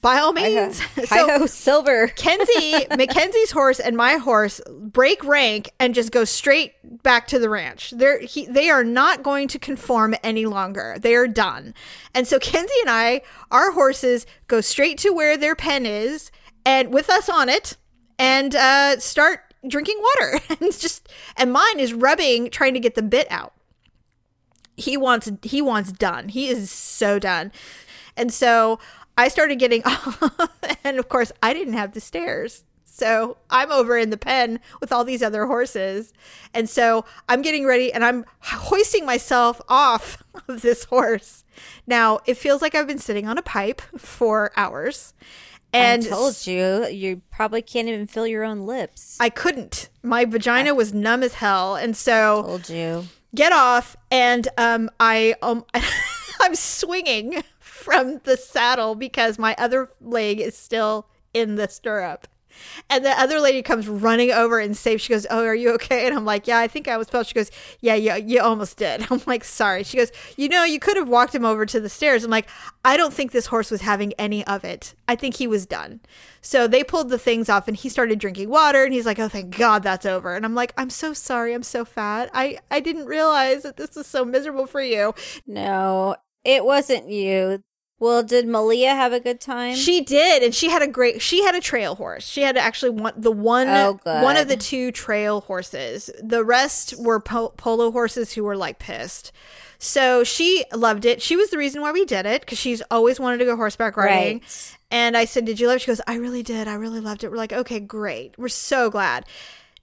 [0.00, 0.80] By all means.
[1.06, 2.08] so, silver.
[2.16, 7.50] Kenzie, Mackenzie's horse and my horse break rank and just go straight back to the
[7.50, 7.90] ranch.
[7.90, 10.96] They're he, they are not going to conform any longer.
[11.00, 11.74] They are done.
[12.14, 16.30] And so Kenzie and I, our horses go straight to where their pen is
[16.64, 17.76] and with us on it
[18.18, 20.40] and uh, start drinking water.
[20.48, 23.54] and it's just and mine is rubbing trying to get the bit out.
[24.76, 26.28] He wants he wants done.
[26.28, 27.50] He is so done.
[28.16, 28.78] And so
[29.18, 30.22] I started getting off
[30.84, 32.64] and of course I didn't have the stairs.
[32.84, 36.12] So I'm over in the pen with all these other horses.
[36.52, 41.44] And so I'm getting ready and I'm hoisting myself off of this horse.
[41.86, 45.14] Now it feels like I've been sitting on a pipe for hours.
[45.72, 49.18] And I told you, you probably can't even feel your own lips.
[49.20, 49.90] I couldn't.
[50.02, 51.76] My vagina was numb as hell.
[51.76, 53.04] And so told you.
[53.34, 55.64] get off and um i um
[56.40, 57.42] i'm swinging
[57.88, 62.28] from the saddle because my other leg is still in the stirrup.
[62.90, 66.06] And the other lady comes running over and saves she goes oh are you okay?
[66.06, 68.76] And i'm like yeah i think i was felt she goes yeah yeah you almost
[68.76, 69.06] did.
[69.10, 69.84] I'm like sorry.
[69.84, 72.24] She goes you know you could have walked him over to the stairs.
[72.24, 72.48] I'm like
[72.84, 74.94] i don't think this horse was having any of it.
[75.06, 76.00] I think he was done.
[76.42, 79.28] So they pulled the things off and he started drinking water and he's like, Oh
[79.28, 80.34] thank God that's over.
[80.36, 82.28] And I'm like, I'm so sorry, I'm so fat.
[82.34, 85.14] I, I didn't realize that this was so miserable for you.
[85.46, 87.62] No, it wasn't you.
[88.00, 89.74] Well, did Malia have a good time?
[89.74, 92.24] She did, and she had a great she had a trail horse.
[92.24, 96.08] She had actually one the one Oh, one of the two trail horses.
[96.22, 99.32] The rest were po- polo horses who were like pissed.
[99.78, 101.22] So she loved it.
[101.22, 103.96] She was the reason why we did it because she's always wanted to go horseback
[103.96, 104.38] riding.
[104.38, 104.76] Right.
[104.90, 105.82] And I said, "Did you love?" it?
[105.82, 106.68] She goes, "I really did.
[106.68, 108.38] I really loved it." We're like, "Okay, great.
[108.38, 109.24] We're so glad."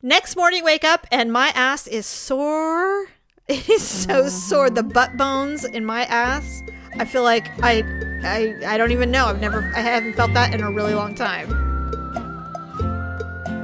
[0.01, 3.07] Next morning, wake up and my ass is sore.
[3.47, 4.71] It is so sore.
[4.71, 6.63] The butt bones in my ass.
[6.97, 7.83] I feel like I,
[8.23, 9.25] I, I don't even know.
[9.27, 11.49] I've never, I haven't felt that in a really long time.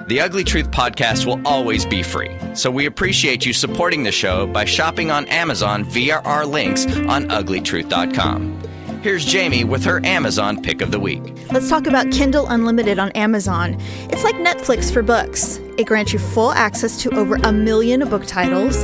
[0.07, 4.45] The Ugly Truth podcast will always be free, so we appreciate you supporting the show
[4.45, 8.59] by shopping on Amazon via our links on uglytruth.com.
[9.01, 11.23] Here's Jamie with her Amazon pick of the week.
[11.51, 13.77] Let's talk about Kindle Unlimited on Amazon.
[14.11, 15.57] It's like Netflix for books.
[15.79, 18.83] It grants you full access to over a million book titles,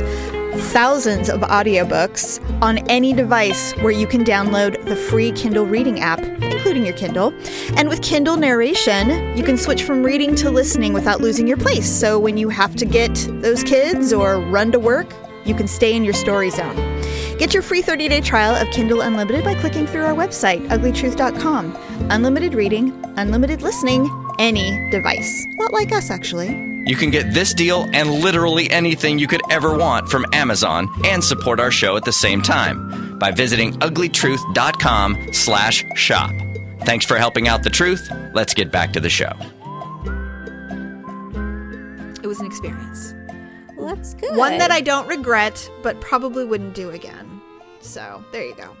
[0.58, 6.20] thousands of audiobooks on any device where you can download the free Kindle reading app
[6.58, 7.32] including your Kindle.
[7.76, 11.88] And with Kindle narration, you can switch from reading to listening without losing your place.
[11.88, 15.06] So when you have to get those kids or run to work,
[15.44, 16.76] you can stay in your story zone.
[17.38, 21.76] Get your free 30 day trial of Kindle Unlimited by clicking through our website, uglytruth.com.
[22.10, 25.46] Unlimited reading, unlimited listening, any device.
[25.52, 26.77] Not like us, actually.
[26.88, 31.22] You can get this deal and literally anything you could ever want from Amazon and
[31.22, 36.30] support our show at the same time by visiting uglytruth.com slash shop.
[36.84, 38.10] Thanks for helping out the truth.
[38.32, 39.32] Let's get back to the show.
[42.22, 43.12] It was an experience.
[43.76, 44.34] Well, that's good.
[44.34, 47.42] One that I don't regret, but probably wouldn't do again.
[47.80, 48.74] So there you go.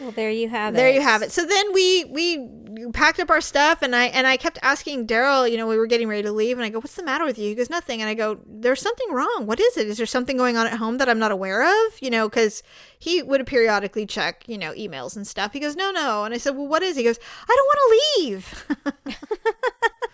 [0.00, 0.76] Well, there you have it.
[0.76, 1.30] There you have it.
[1.30, 2.48] So then we we
[2.92, 5.48] packed up our stuff, and I and I kept asking Daryl.
[5.50, 7.38] You know, we were getting ready to leave, and I go, "What's the matter with
[7.38, 9.44] you?" He goes, "Nothing." And I go, "There's something wrong.
[9.46, 9.86] What is it?
[9.86, 12.62] Is there something going on at home that I'm not aware of?" You know, because
[12.98, 15.52] he would periodically check, you know, emails and stuff.
[15.52, 17.18] He goes, "No, no." And I said, "Well, what is?" He goes,
[17.48, 18.66] "I don't want to leave."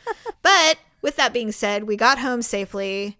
[0.42, 3.18] but with that being said, we got home safely,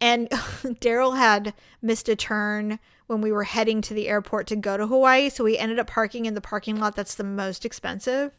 [0.00, 2.78] and Daryl had missed a turn
[3.10, 5.28] when we were heading to the airport to go to Hawaii.
[5.28, 8.32] So we ended up parking in the parking lot that's the most expensive.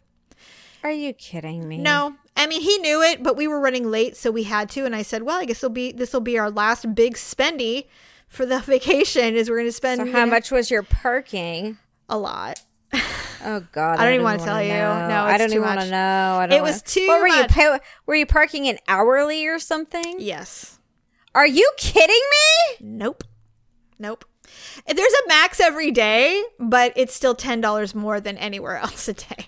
[0.83, 1.77] Are you kidding me?
[1.77, 4.85] No, I mean he knew it, but we were running late, so we had to.
[4.85, 7.85] And I said, "Well, I guess it'll be this will be our last big spendy
[8.27, 9.35] for the vacation.
[9.35, 11.77] Is we're going to spend So how know, much was your parking?
[12.09, 12.61] a lot."
[13.45, 13.99] Oh God!
[13.99, 14.69] I don't even wanna wanna tell you.
[14.73, 15.07] know.
[15.07, 16.37] No, I don't even want to know.
[16.39, 17.37] I don't It was wanna- too What were much.
[17.41, 17.47] you?
[17.47, 20.15] Pay- were you parking an hourly or something?
[20.19, 20.79] Yes.
[21.35, 22.77] Are you kidding me?
[22.81, 23.23] Nope.
[23.99, 24.25] Nope.
[24.87, 29.13] There's a max every day, but it's still ten dollars more than anywhere else a
[29.13, 29.47] day.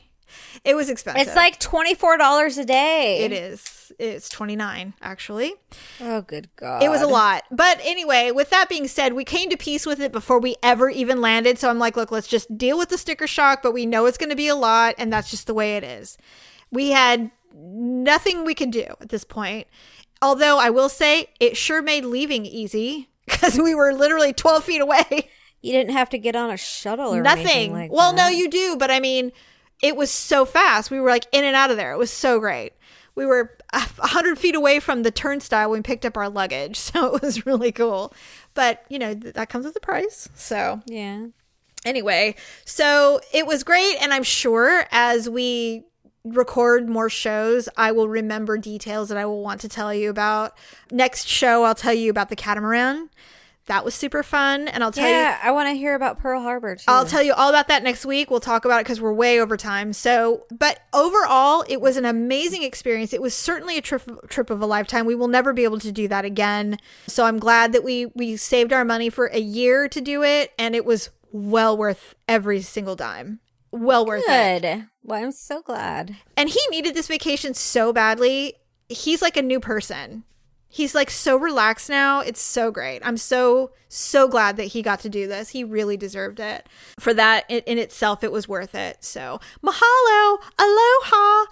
[0.64, 1.28] It was expensive.
[1.28, 3.24] It's like twenty four dollars a day.
[3.24, 3.92] it is.
[4.00, 5.54] It's twenty nine actually.
[6.00, 6.82] Oh, good God!
[6.84, 7.44] It was a lot.
[7.52, 10.90] But anyway, with that being said, we came to peace with it before we ever
[10.90, 11.60] even landed.
[11.60, 14.18] So I'm like, look, let's just deal with the sticker shock, but we know it's
[14.18, 16.18] going to be a lot, and that's just the way it is.
[16.72, 19.68] We had nothing we could do at this point.
[20.22, 24.82] Although I will say it sure made leaving easy because we were literally 12 feet
[24.82, 25.30] away.
[25.62, 27.46] You didn't have to get on a shuttle or Nothing.
[27.48, 29.32] anything like well, no, you do, but I mean,
[29.82, 30.92] it was so fast.
[30.92, 31.94] We were like in and out of there.
[31.94, 32.74] It was so great.
[33.16, 36.76] We were a hundred feet away from the turnstile when we picked up our luggage,
[36.80, 38.14] so it was really cool.
[38.56, 40.28] But you know th- that comes with a price.
[40.36, 41.28] So Yeah.
[41.86, 45.86] anyway, so it was great, and I'm sure as we
[46.24, 50.58] record more shows, I will remember details that I will want to tell you about.
[50.92, 53.10] Next show, I'll tell you about the catamaran.
[53.68, 56.42] That was super fun, and I'll tell you Yeah, I want to hear about Pearl
[56.42, 56.84] Harbor too.
[56.90, 58.30] I'll tell you all about that next week.
[58.30, 59.94] We'll talk about it because we're way over time.
[59.94, 63.14] So, but overall, it was an amazing experience.
[63.14, 65.06] It was certainly a trip trip of a lifetime.
[65.06, 66.78] We will never be able to do that again.
[67.08, 70.52] So I'm glad that we we saved our money for a year to do it,
[70.60, 73.40] and it was well worth every single dime.
[73.72, 74.84] Well worth it.
[75.04, 76.16] Well, I'm so glad.
[76.38, 78.56] And he needed this vacation so badly.
[78.88, 80.24] He's like a new person.
[80.70, 82.22] He's like so relaxed now.
[82.22, 83.06] It's so great.
[83.06, 85.50] I'm so, so glad that he got to do this.
[85.50, 86.68] He really deserved it.
[87.00, 89.04] For that in, in itself, it was worth it.
[89.04, 91.46] So, mahalo, aloha,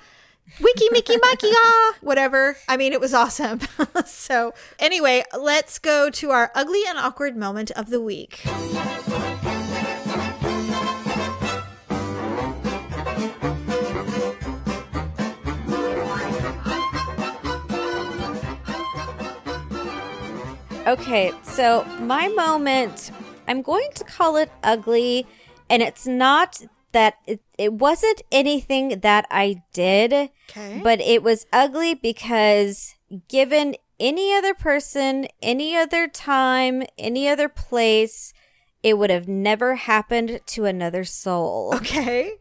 [0.60, 2.58] wiki miki maki ah, whatever.
[2.68, 3.60] I mean, it was awesome.
[4.06, 8.42] so, anyway, let's go to our ugly and awkward moment of the week.
[20.88, 23.12] Okay, so my moment,
[23.48, 25.28] I'm going to call it ugly,
[25.70, 26.62] and it's not
[26.92, 30.12] that it, it wasn't anything that I did,
[30.50, 30.82] Okay.
[30.84, 32.96] but it was ugly because
[33.30, 38.34] given any other person, any other time, any other place,
[38.82, 41.74] it would have never happened to another soul.
[41.76, 42.34] Okay.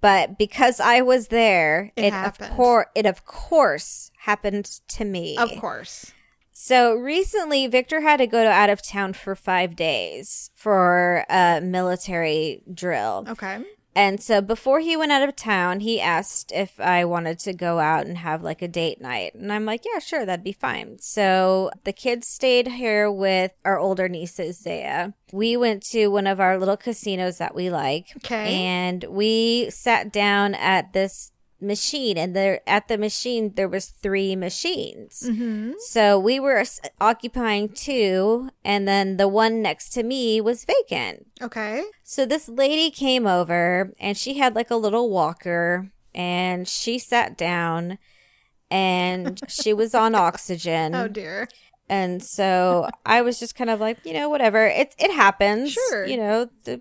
[0.00, 5.36] But because I was there, It it, of course it of course happened to me.
[5.36, 6.12] Of course.
[6.56, 11.60] So recently, Victor had to go to out of town for five days for a
[11.60, 13.26] military drill.
[13.28, 13.64] Okay.
[13.96, 17.80] And so before he went out of town, he asked if I wanted to go
[17.80, 19.34] out and have like a date night.
[19.34, 20.98] And I'm like, yeah, sure, that'd be fine.
[21.00, 25.12] So the kids stayed here with our older nieces, Zaya.
[25.32, 28.06] We went to one of our little casinos that we like.
[28.18, 28.64] Okay.
[28.64, 31.30] And we sat down at this
[31.60, 35.72] machine and there at the machine there was three machines Mm-hmm.
[35.78, 36.62] so we were
[37.00, 41.84] occupying two and then the one next to me was vacant Okay.
[42.02, 47.36] so this lady came over and she had like a little walker and she sat
[47.38, 47.98] down
[48.70, 50.94] and she was on oxygen.
[50.94, 51.48] Oh dear.
[51.88, 54.66] And so I was just kind of like, you know, whatever.
[54.66, 55.72] It it happens.
[55.72, 56.06] Sure.
[56.06, 56.80] You know, the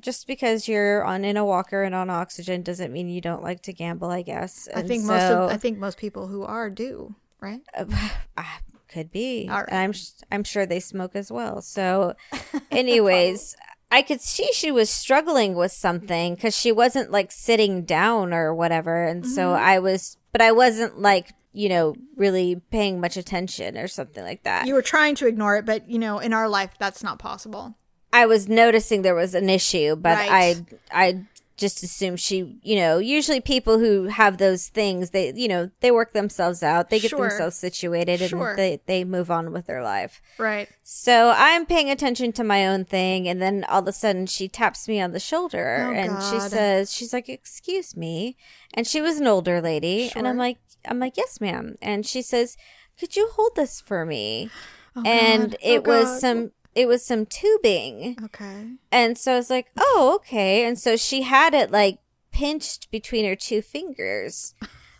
[0.00, 3.62] just because you're on in a walker and on oxygen doesn't mean you don't like
[3.62, 4.68] to gamble, I guess.
[4.74, 7.60] I And think most of I think most people who are do, right?
[8.36, 9.48] Ah, could be.
[9.50, 9.72] All right.
[9.72, 9.92] I'm
[10.30, 11.60] I'm sure they smoke as well.
[11.62, 12.14] So,
[12.70, 13.56] anyways,
[13.90, 18.54] I could see she was struggling with something because she wasn't like sitting down or
[18.54, 19.64] whatever, and so Mm-hmm.
[19.64, 24.42] I was, but I wasn't like you know really paying much attention or something like
[24.44, 24.66] that.
[24.66, 27.74] You were trying to ignore it, but you know, in our life that's not possible.
[28.12, 30.56] I was noticing there was an issue, but Right.
[30.92, 31.24] I I
[31.56, 35.90] just assumed she, you know, usually people who have those things, they, you know, they
[35.90, 37.28] work themselves out, they get Sure.
[37.28, 38.50] themselves situated, Sure.
[38.50, 40.22] and they they move on with their life.
[40.38, 40.68] Right.
[40.84, 44.46] So I'm paying attention to my own thing, and then all of a sudden she
[44.48, 48.36] taps me on the shoulder, Oh, and she says, "She's like, excuse me,"
[48.72, 52.22] and she was an older lady, and I'm like, "I'm like, yes, ma'am," and she
[52.22, 52.56] says,
[53.00, 54.50] "Could you hold this for me?"
[54.96, 55.58] Oh, and God.
[55.60, 56.20] it Oh, was God.
[56.20, 58.16] some it was some tubing.
[58.26, 58.72] Okay.
[58.92, 60.64] and so i was like oh okay.
[60.64, 61.98] And so she had it like
[62.30, 64.54] pinched between her two fingers.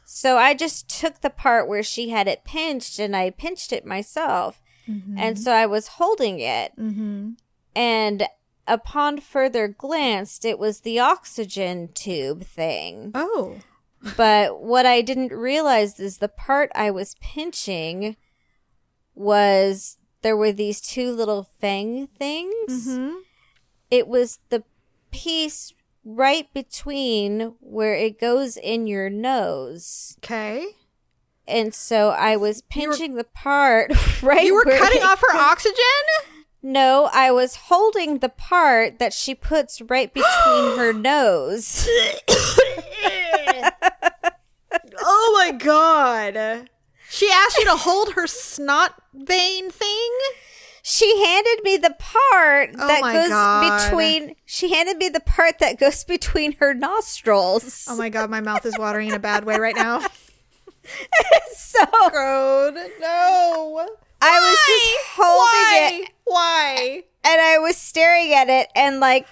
[0.05, 3.87] So i just took the part where she had it pinched and i pinched it
[3.87, 4.61] myself.
[5.19, 6.73] And so i was holding it.
[6.79, 7.31] Mm-hmm.
[7.77, 8.27] and
[8.67, 13.13] upon further glance it was the oxygen tube thing.
[13.15, 13.59] Oh.
[14.17, 18.17] but what I didn't realize is the part I was pinching
[19.15, 19.97] was
[20.29, 22.87] there were these two little fang things.
[22.87, 23.15] Mm-hmm.
[23.91, 24.63] It was the
[25.11, 25.73] piece
[26.05, 30.19] right between where it goes in your nose.
[30.23, 30.67] Okay.
[31.47, 33.91] And so I was pinching the part
[34.23, 35.75] right You were cutting it off her oxygen?
[36.63, 40.29] No, I was holding the part that she puts right between
[40.77, 41.89] her nose.
[45.01, 46.69] oh my god.
[47.11, 50.11] She asked you to hold her snot vein thing?
[50.83, 53.91] She handed me the part Oh that goes God.
[53.91, 54.37] between.
[54.47, 57.87] She handed me the part that goes between her nostrils.
[57.89, 60.01] Oh my god, my mouth is watering in a bad way right now.
[61.57, 62.75] so Road.
[63.01, 63.89] No.
[64.21, 66.01] I was just holding Why?
[66.05, 67.05] it Why?
[67.29, 69.27] And I was staring at it and like,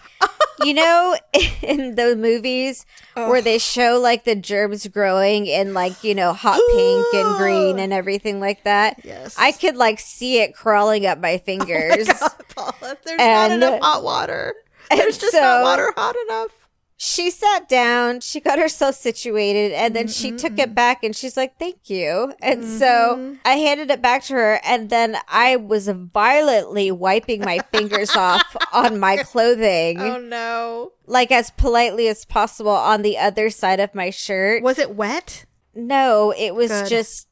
[0.64, 1.16] you know,
[1.62, 2.84] in the movies
[3.14, 7.78] where they show like the germs growing in like you know hot pink and green
[7.82, 9.00] and everything like that.
[9.04, 9.36] Yes.
[9.38, 12.06] I could like see it crawling up my oh fingers.
[12.08, 14.54] God, Paula, there's And- not enough hot water.
[14.90, 16.50] There's just so- not water hot enough.
[16.98, 21.36] She sat down, she got herself situated, and then she took it back and she's
[21.36, 22.32] like, Thank you.
[22.40, 22.78] And Mm-hmm.
[22.78, 28.10] so I handed it back to her, and then I was violently wiping my fingers
[28.16, 30.92] off on my clothing, Oh no.
[31.06, 34.62] like as politely as possible on the other side of my shirt.
[34.62, 35.44] Was it wet?
[35.74, 36.88] No, it was Good.
[36.88, 37.28] just.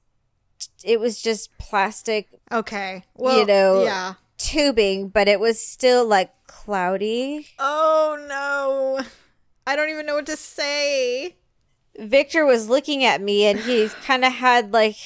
[0.85, 3.05] It was just plastic Okay.
[3.15, 4.15] Well, know, yeah.
[4.37, 7.49] tubing, but it was still like cloudy.
[7.59, 9.01] Oh no.
[9.67, 11.37] I don't even know what to say.
[11.99, 14.97] Victor was looking at me and he kind of had like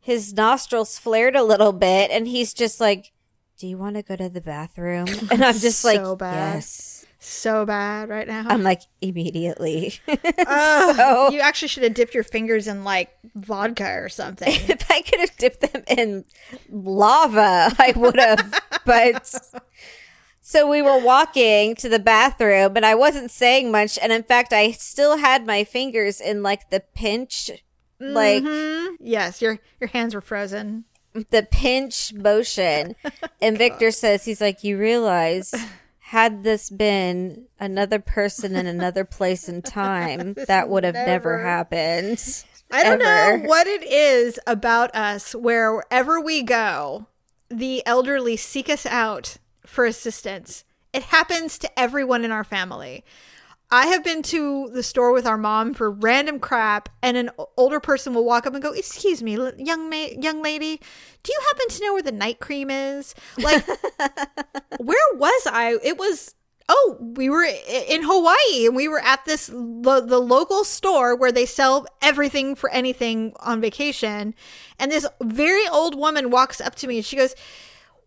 [0.00, 3.12] his nostrils flared a little bit and he's just like,
[3.58, 5.06] Do you want to go to the bathroom?
[5.30, 6.54] And I'm just So like, bad.
[6.54, 7.04] Yes.
[7.18, 8.44] So bad right now.
[8.46, 9.94] I'm like, immediately.
[10.08, 14.48] Ugh, so you actually should have dipped your fingers in like vodka or something.
[14.68, 16.26] if I could have dipped them in
[16.70, 18.60] lava, I would have.
[18.84, 19.34] but
[20.46, 23.98] so we were walking to the bathroom and I wasn't saying much.
[24.02, 27.50] And in fact, I still had my fingers in like the pinch,
[27.98, 28.96] like Mhm.
[29.00, 30.84] Yes, your your hands were frozen.
[31.30, 32.94] the pinch motion.
[33.40, 35.54] And Victor says, he's like, you realize,
[35.98, 41.42] had this been another person in another place and time, that would have never, never-
[41.42, 42.44] happened.
[42.70, 43.38] I don't ever.
[43.38, 47.06] know what it is about us wherever we go,
[47.48, 49.36] the elderly seek us out
[49.66, 50.64] for assistance.
[50.92, 53.04] It happens to everyone in our family.
[53.70, 57.80] I have been to the store with our mom for random crap, and an older
[57.80, 60.80] person will walk up and go, "Excuse me, young ma- young lady,
[61.22, 63.66] do you happen to know where the night cream is?" Like,
[64.78, 65.78] where was I?
[65.82, 66.34] It was
[66.68, 71.32] oh, we were in Hawaii, and we were at this the, the local store where
[71.32, 74.34] they sell everything for anything on vacation,
[74.78, 77.34] and this very old woman walks up to me and she goes.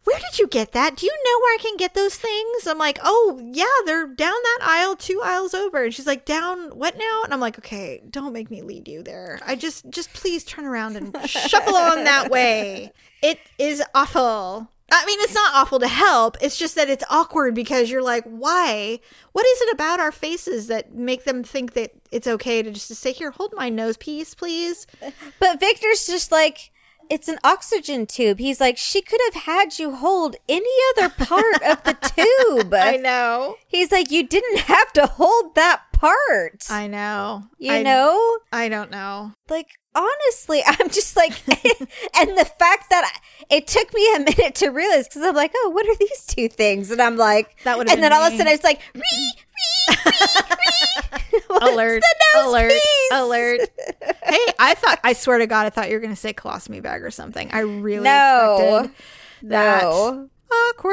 [0.08, 0.96] Where did you get that?
[0.96, 2.66] Do you know where I can get those things?
[2.66, 5.84] I'm like, oh, yeah, they're down that aisle, two aisles over.
[5.84, 7.22] And she's like, down what now?
[7.26, 9.38] And I'm like, okay, don't make me lead you there.
[9.46, 12.94] I just, just please turn around and shuffle on that way.
[13.22, 14.70] It is awful.
[14.90, 16.38] I mean, it's not awful to help.
[16.40, 19.02] It's just that it's awkward because you're like, why?
[19.34, 22.88] What is it about our faces that make them think that it's okay to just
[22.88, 24.88] to say, here, hold my nose piece, please?
[25.42, 26.72] But Victor's just like,
[27.10, 28.40] it's an oxygen tube.
[28.40, 31.94] He's like, she could have had you hold any other part of the
[32.58, 32.74] tube.
[32.74, 33.56] I know.
[33.68, 36.66] He's like, you didn't have to hold that part.
[36.70, 37.44] I know.
[37.58, 38.38] you I, know?
[38.52, 39.34] I don't know.
[39.50, 39.68] Like,
[39.98, 44.70] honestly, I'm just like, and the fact that I, it took me a minute to
[44.70, 46.92] realize because I'm like, oh, what are these two things?
[46.92, 48.38] And I'm like, That would've and then been all of a me.
[48.38, 49.02] sudden it's like, ree,
[49.90, 52.04] ree, ree, alert!
[52.36, 52.72] alert!
[52.72, 53.12] piece?
[53.12, 53.62] Alert!
[54.26, 55.00] hey, I thought.
[55.04, 57.50] I swear to God, I thought you were going to say colostomy bag or something.
[57.52, 58.78] I really No.
[58.82, 59.04] expected
[59.50, 59.82] that.
[59.84, 60.30] No.
[60.50, 60.92] Awkward.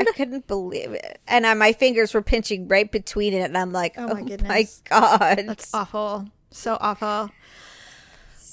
[0.00, 1.18] I couldn't believe it.
[1.26, 3.40] And I, my fingers were pinching right between it.
[3.40, 4.66] And I'm like, Oh oh, my my.
[4.90, 5.44] God.
[5.46, 6.26] That's awful.
[6.50, 7.30] So awful.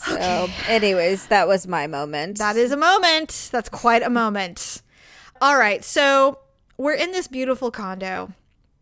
[0.06, 2.38] So, anyways, that was my moment.
[2.40, 3.50] That is a moment.
[3.52, 4.82] That's quite a moment.
[5.42, 5.84] All right.
[5.84, 6.40] So
[6.78, 8.34] we're in this beautiful condo.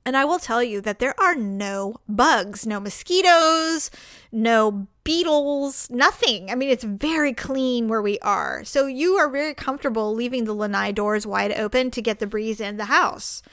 [0.06, 3.92] And I will tell you that there are no bugs, no mosquitoes,
[4.32, 6.50] no beetles, nothing.
[6.50, 8.64] I mean, it's very clean where we are.
[8.64, 12.60] So you are very comfortable leaving the lanai doors wide open to get the breeze
[12.60, 13.44] in the house.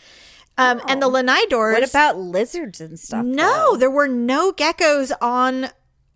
[0.56, 1.74] Um, And the lanai doors.
[1.74, 3.24] what about lizards and stuff?
[3.26, 3.76] No, though?
[3.78, 5.68] there were no geckos on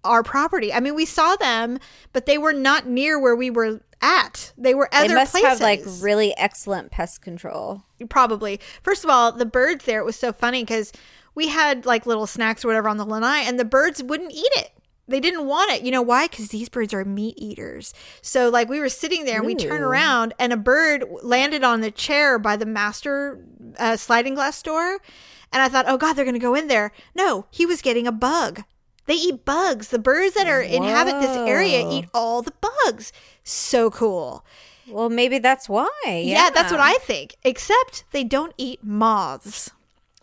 [0.05, 0.73] our property.
[0.73, 1.79] I mean, we saw them,
[2.13, 4.53] but they were not near where we were at.
[4.57, 5.49] They were other They must places.
[5.49, 7.85] have like really excellent pest control.
[8.09, 8.61] Probably.
[8.83, 10.93] First of all, the birds there, it was so funny because
[11.35, 14.53] we had like little snacks or whatever on the lanai, and the birds wouldn't eat
[14.57, 14.73] it.
[15.07, 15.83] They didn't want it.
[15.83, 16.29] You know why?
[16.29, 17.93] Because these birds are meat eaters.
[18.23, 21.81] So, like, we were sitting there and we turn around, and a bird landed on
[21.81, 23.45] the chair by the master
[23.77, 24.99] uh, sliding glass door.
[25.53, 26.93] And I thought, oh God, they're going to go in there.
[27.13, 28.63] No, he was getting a bug.
[29.11, 29.89] They eat bugs.
[29.89, 32.53] The birds that are inhabit this area eat all the
[32.85, 33.13] bugs.
[33.43, 34.45] So cool.
[34.87, 35.91] Well, maybe that's why.
[36.05, 37.35] Yeah, Yeah, that's what I think.
[37.43, 39.73] Except they don't eat moths.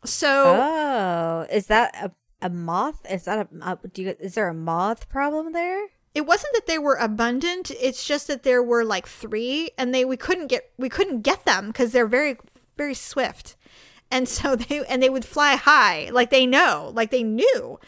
[0.05, 2.11] So Oh, is that a,
[2.41, 3.05] a moth?
[3.11, 5.87] Is that a, a do you, is there a moth problem there?
[6.15, 7.69] it wasn't that they were abundant.
[7.71, 11.43] It's just that there were like three, and they we couldn't get we couldn't get
[11.43, 12.37] them because they're very
[12.77, 13.57] very swift,
[14.09, 17.79] and so they and they would fly high like they know like they knew.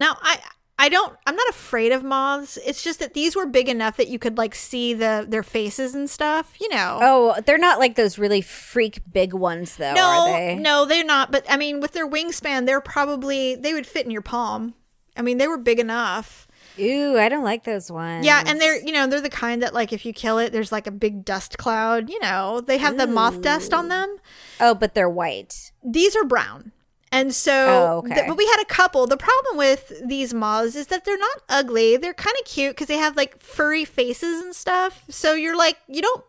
[0.00, 0.38] Now I.
[0.80, 2.56] I don't I'm not afraid of moths.
[2.64, 5.92] It's just that these were big enough that you could like see the their faces
[5.92, 7.00] and stuff, you know.
[7.02, 10.54] Oh, they're not like those really freak big ones though, No, are they?
[10.54, 11.32] no, they're not.
[11.32, 14.74] But I mean, with their wingspan, they're probably they would fit in your palm.
[15.16, 16.46] I mean, they were big enough.
[16.78, 18.24] Ooh, I don't like those ones.
[18.24, 20.70] Yeah, and they're you know they're the kind that like if you kill it, there's
[20.70, 22.08] like a big dust cloud.
[22.08, 24.18] You know, they have the moth dust on them.
[24.60, 25.72] oh, but they're white.
[25.82, 26.70] These are brown.
[27.10, 28.14] And so, Oh, okay.
[28.14, 29.06] th- but we had a couple.
[29.06, 31.96] The problem with these moths is that they're not ugly.
[31.96, 35.04] They're kind of cute because they have like furry faces and stuff.
[35.08, 36.22] So you're like, you don't,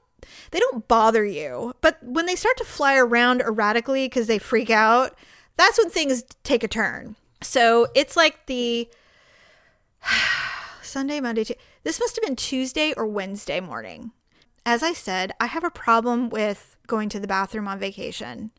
[0.52, 1.74] they don't bother you.
[1.82, 5.18] But when they start to fly around erratically because they freak out,
[5.58, 7.16] that's when things take a turn.
[7.42, 8.90] So it's like the
[10.82, 14.12] Sunday, Monday, Tu- this must have been Tuesday or Wednesday morning.
[14.66, 18.52] As I said, I have a problem with going to the bathroom on vacation.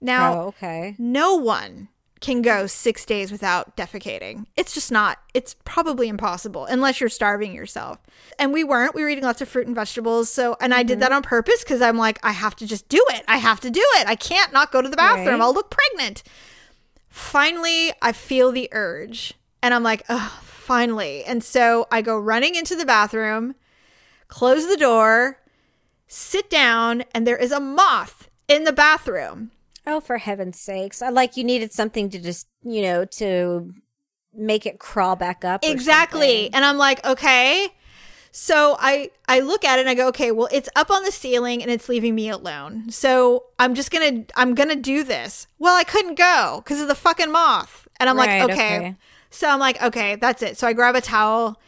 [0.00, 0.94] Now, oh, okay.
[0.98, 1.88] no one
[2.20, 4.46] can go six days without defecating.
[4.56, 5.18] It's just not.
[5.34, 7.98] It's probably impossible unless you're starving yourself.
[8.38, 8.94] And we weren't.
[8.94, 10.30] We were eating lots of fruit and vegetables.
[10.30, 11.00] So, and I did mm-hmm.
[11.00, 13.24] that on purpose because I'm like, I have to just do it.
[13.28, 14.08] I have to do it.
[14.08, 15.28] I can't not go to the bathroom.
[15.28, 15.40] Right.
[15.40, 16.22] I'll look pregnant.
[17.08, 19.34] Finally, I feel the urge.
[19.62, 21.24] And I'm like, oh, finally.
[21.24, 23.54] And so I go running into the bathroom,
[24.28, 25.40] close the door,
[26.06, 29.50] sit down, and there is a moth in the bathroom.
[29.90, 31.00] Oh, for heaven's sakes!
[31.02, 33.72] I like you needed something to just you know to
[34.34, 35.64] make it crawl back up.
[35.64, 36.54] exactly something.
[36.54, 37.68] and i'm like okay
[38.30, 41.10] so i i look at it and i go okay well it's up on the
[41.10, 45.74] ceiling and it's leaving me alone so i'm just gonna i'm gonna do this well
[45.74, 48.76] i couldn't go because of the fucking moth and i'm Right, like okay.
[48.78, 48.96] okay.
[49.30, 51.58] so i'm like okay that's it so i grab a towel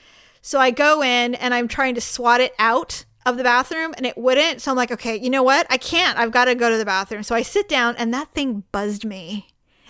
[0.42, 4.06] so i go in and i'm trying to swat it out of the bathroom and
[4.06, 6.70] it wouldn't so i'm like okay you know what i can't i've got to go
[6.70, 9.46] to the bathroom so i sit down and that thing buzzed me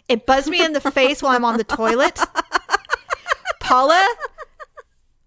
[0.09, 2.18] it buzzed me in the face while i'm on the toilet
[3.61, 4.16] Paula,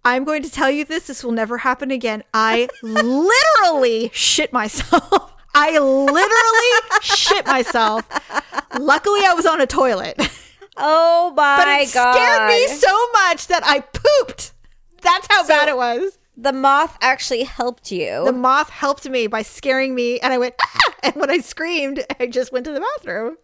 [0.03, 1.07] I'm going to tell you this.
[1.07, 2.23] This will never happen again.
[2.33, 5.33] I literally shit myself.
[5.55, 8.05] I literally shit myself.
[8.77, 10.17] Luckily, I was on a toilet,
[10.75, 11.57] Oh my god.
[11.57, 12.15] But it god!
[12.15, 14.51] scared me so much that I pooped.
[15.01, 16.17] That's how bad it was.
[16.35, 18.23] The moth actually helped you.
[18.25, 20.79] The moth helped me by scaring me, and I went, ah!
[21.03, 23.37] and when I screamed, I just went to the bathroom.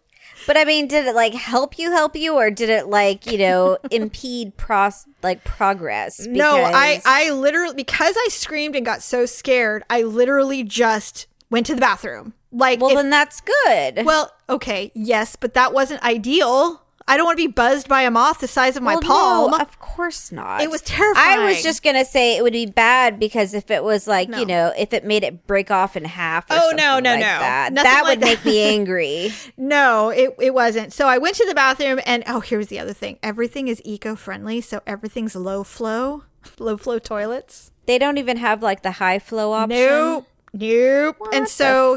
[0.46, 3.38] but I mean, did it like help you, help you, or did it like you
[3.38, 6.26] know impede pros like progress?
[6.26, 11.66] No, I I literally because I screamed and got so scared, I literally just went
[11.66, 12.34] to the bathroom.
[12.52, 14.04] Like well, if- then that's good.
[14.04, 16.82] well, okay, yes, but that wasn't ideal.
[17.08, 19.50] I don't want to be buzzed by a moth the size of my Well, palm.
[19.50, 20.60] no, of course not.
[20.60, 21.40] It was terrifying.
[21.40, 24.38] I was just gonna say it would be bad because if it was like No.
[24.38, 26.48] you know if it made it break off in half.
[26.50, 27.26] Or Oh, no, something no, like no.
[27.26, 29.32] That, that like would make me angry.
[29.56, 30.92] No, it, it wasn't.
[30.92, 33.18] So I went to the bathroom and oh, here's the other thing.
[33.24, 36.24] Everything is eco-friendly, so everything's low flow,
[36.60, 37.72] low flow toilets.
[37.86, 39.78] They don't even have like the high flow option.
[39.78, 40.26] Nope.
[40.52, 41.16] Nope.
[41.18, 41.94] What and so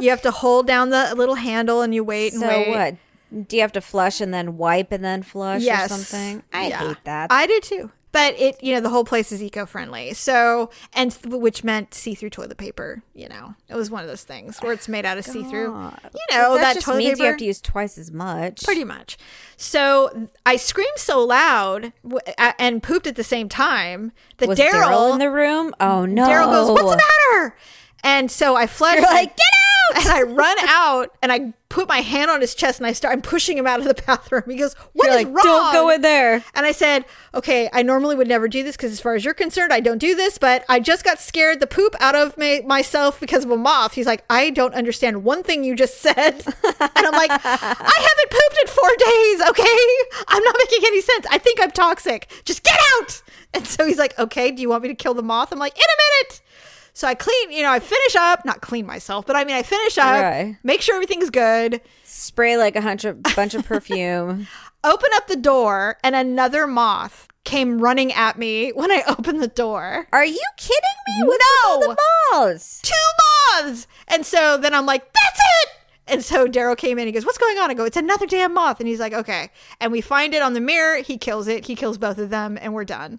[0.00, 2.68] you have to hold down the little handle and you wait and So wait.
[2.68, 2.94] what?
[3.46, 5.86] Do you have to flush and then wipe and then flush Yes.
[5.90, 6.42] or something?
[6.52, 6.88] I Yeah.
[6.88, 7.32] hate that.
[7.32, 7.90] I do too.
[8.12, 10.12] But it, you know, the whole place is eco-friendly.
[10.12, 13.02] So, and th- which meant see-through toilet paper.
[13.14, 15.68] You know, it was one of those things where it's made out of see-through.
[15.68, 17.22] You know, that, that, just toilet means paper.
[17.22, 18.64] you have to use twice as much.
[18.64, 19.16] Pretty much.
[19.56, 22.20] So I screamed so loud w-
[22.58, 25.72] and pooped at the same time that Daryl in the room?
[25.80, 26.26] Oh no!
[26.28, 27.02] Daryl goes, "What's the
[27.32, 27.56] matter?"
[28.04, 28.96] And so I flushed.
[29.00, 29.61] You're like, "Get out!"
[29.94, 33.12] And I run out and I put my hand on his chest and I start.
[33.12, 34.42] I'm pushing him out of the bathroom.
[34.46, 36.42] He goes, "What You're is like, wrong?" don't go in there.
[36.54, 37.04] And I said,
[37.34, 39.98] "Okay, I normally would never do this because, as far as you're concerned, I don't
[39.98, 40.38] do this.
[40.38, 43.92] But I just got scared the poop out of my, myself because of a moth."
[43.94, 46.16] He's like, "I don't understand one thing you just said,"
[46.80, 49.48] and I'm like, "I haven't pooped in four days.
[49.50, 49.78] Okay,
[50.28, 51.26] I'm not making any sense.
[51.30, 52.30] I think I'm toxic.
[52.44, 53.22] Just get out."
[53.54, 55.76] And so he's like, "Okay, do you want me to kill the moth?" I'm like,
[55.76, 56.40] "In a minute."
[56.94, 59.62] So I clean, you know, I finish up, not clean myself, but I mean, I
[59.62, 60.56] finish up, Right.
[60.62, 64.46] make sure everything's good, Spray like a hundred bunch of perfume.
[64.84, 69.48] open up the door, and another moth came running at me when I opened the
[69.48, 70.06] door.
[70.12, 71.24] Are you kidding me?
[71.26, 71.96] What's with all the
[72.32, 72.80] balls?
[72.84, 73.86] Two moths!
[74.08, 75.68] And so then I'm like, that's it!
[76.08, 77.06] And so Daryl came in.
[77.06, 79.50] He goes, "What's going on?" I go, "It's another damn moth." And he's like, "Okay."
[79.80, 80.96] And we find it on the mirror.
[80.96, 81.64] He kills it.
[81.66, 83.18] He kills both of them, and we're done.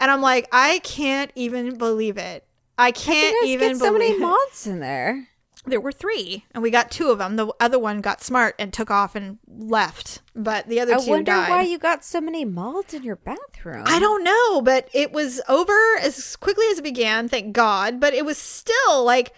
[0.00, 2.44] And I'm like, I can't even believe it.
[2.78, 5.28] I can't guys even get so many moths in there.
[5.64, 7.34] There were three, and we got two of them.
[7.34, 11.10] The other one got smart and took off and left, but the other I two
[11.10, 11.50] wonder died.
[11.50, 13.82] why you got so many moths in your bathroom.
[13.84, 17.98] I don't know, but it was over as quickly as it began, thank God.
[17.98, 19.32] But it was still like,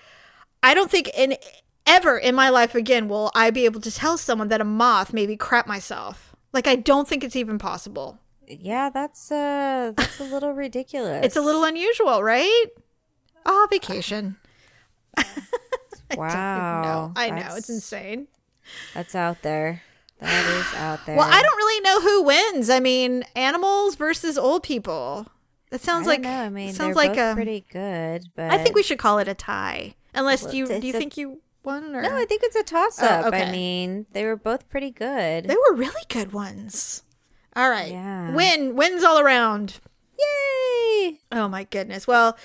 [0.62, 1.36] I don't think in
[1.86, 5.14] ever in my life again will I be able to tell someone that a moth
[5.14, 6.36] made me crap myself.
[6.52, 8.18] Like, I don't think it's even possible.
[8.46, 11.24] Yeah, that's uh, that's a little ridiculous.
[11.24, 12.66] It's a little unusual, right?
[13.48, 14.36] Ah, vacation.
[16.16, 16.82] wow.
[16.82, 18.28] No, I know it's insane.
[18.94, 19.82] That's out there.
[20.20, 21.16] That is out there.
[21.16, 22.68] Well, I don't really know who wins.
[22.70, 25.26] I mean, animals versus old people.
[25.70, 26.30] That sounds don't like know.
[26.42, 27.34] I mean, sounds like both a.
[27.34, 29.94] pretty good, but I think we should call it a tie.
[30.14, 32.62] Unless Well, you do you a- think you won or No, I think it's a
[32.62, 33.24] toss up.
[33.24, 33.44] Oh, okay.
[33.44, 35.44] I mean, they were both pretty good.
[35.44, 37.02] They were really good ones.
[37.54, 37.92] All right.
[37.92, 38.34] Yeah.
[38.34, 38.74] Win.
[38.76, 39.80] Wins all around.
[40.18, 41.20] Yay!
[41.32, 42.06] Oh my goodness.
[42.06, 42.36] Well,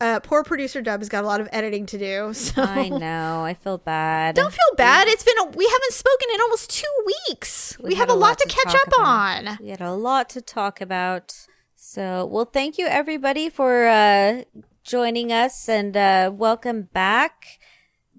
[0.00, 2.32] uh, poor producer Dub has got a lot of editing to do.
[2.46, 3.44] So I know.
[3.44, 4.34] I feel bad.
[4.34, 5.08] don't feel bad.
[5.08, 7.78] It's been a, we haven't spoken in almost two weeks.
[7.80, 9.00] We, have a lot, to catch up about.
[9.00, 9.58] on.
[9.60, 11.34] We had a lot to talk about.
[11.74, 14.42] So, well, thank you everybody for uh,
[14.84, 17.58] joining us and uh, welcome back.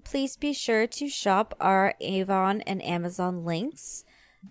[0.04, 4.04] Please be sure to shop our Avon and Amazon links.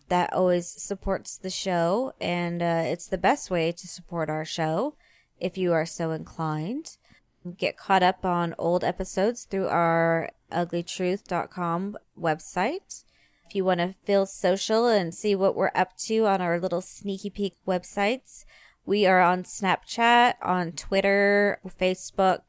[0.10, 4.96] That always supports the show, and uh, it's the best way to support our show
[5.40, 6.98] if you are so inclined.
[7.58, 13.04] Get caught up on old episodes through our uglytruth.com website.
[13.48, 16.82] If you want to feel social and see what we're up to on our little
[16.82, 18.44] sneaky peek websites,
[18.86, 22.42] we are on Snapchat, on Twitter, Facebook.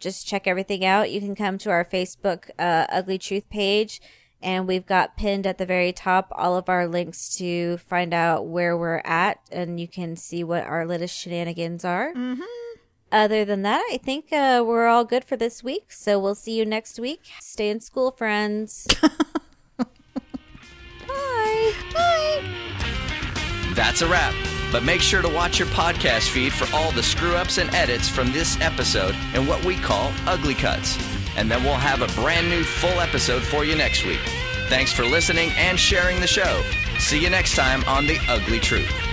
[0.00, 1.10] Just check everything out.
[1.10, 4.00] You can come to our Facebook uh, Ugly Truth page,
[4.42, 8.46] and we've got pinned at the very top all of our links to find out
[8.46, 12.12] where we're at, and you can see what our latest shenanigans are.
[13.12, 15.92] Other than that, I think uh, we're all good for this week.
[15.92, 17.20] So we'll see you next week.
[17.40, 18.88] Stay in school, friends.
[19.76, 19.86] Bye.
[21.92, 22.42] Bye.
[23.74, 24.34] That's a wrap.
[24.72, 28.08] But make sure to watch your podcast feed for all the screw ups and edits
[28.08, 30.96] from this episode and what we call ugly cuts.
[31.36, 34.20] And then we'll have a brand new full episode for you next week.
[34.68, 36.62] Thanks for listening and sharing the show.
[36.98, 39.11] See you next time on The Ugly Truth.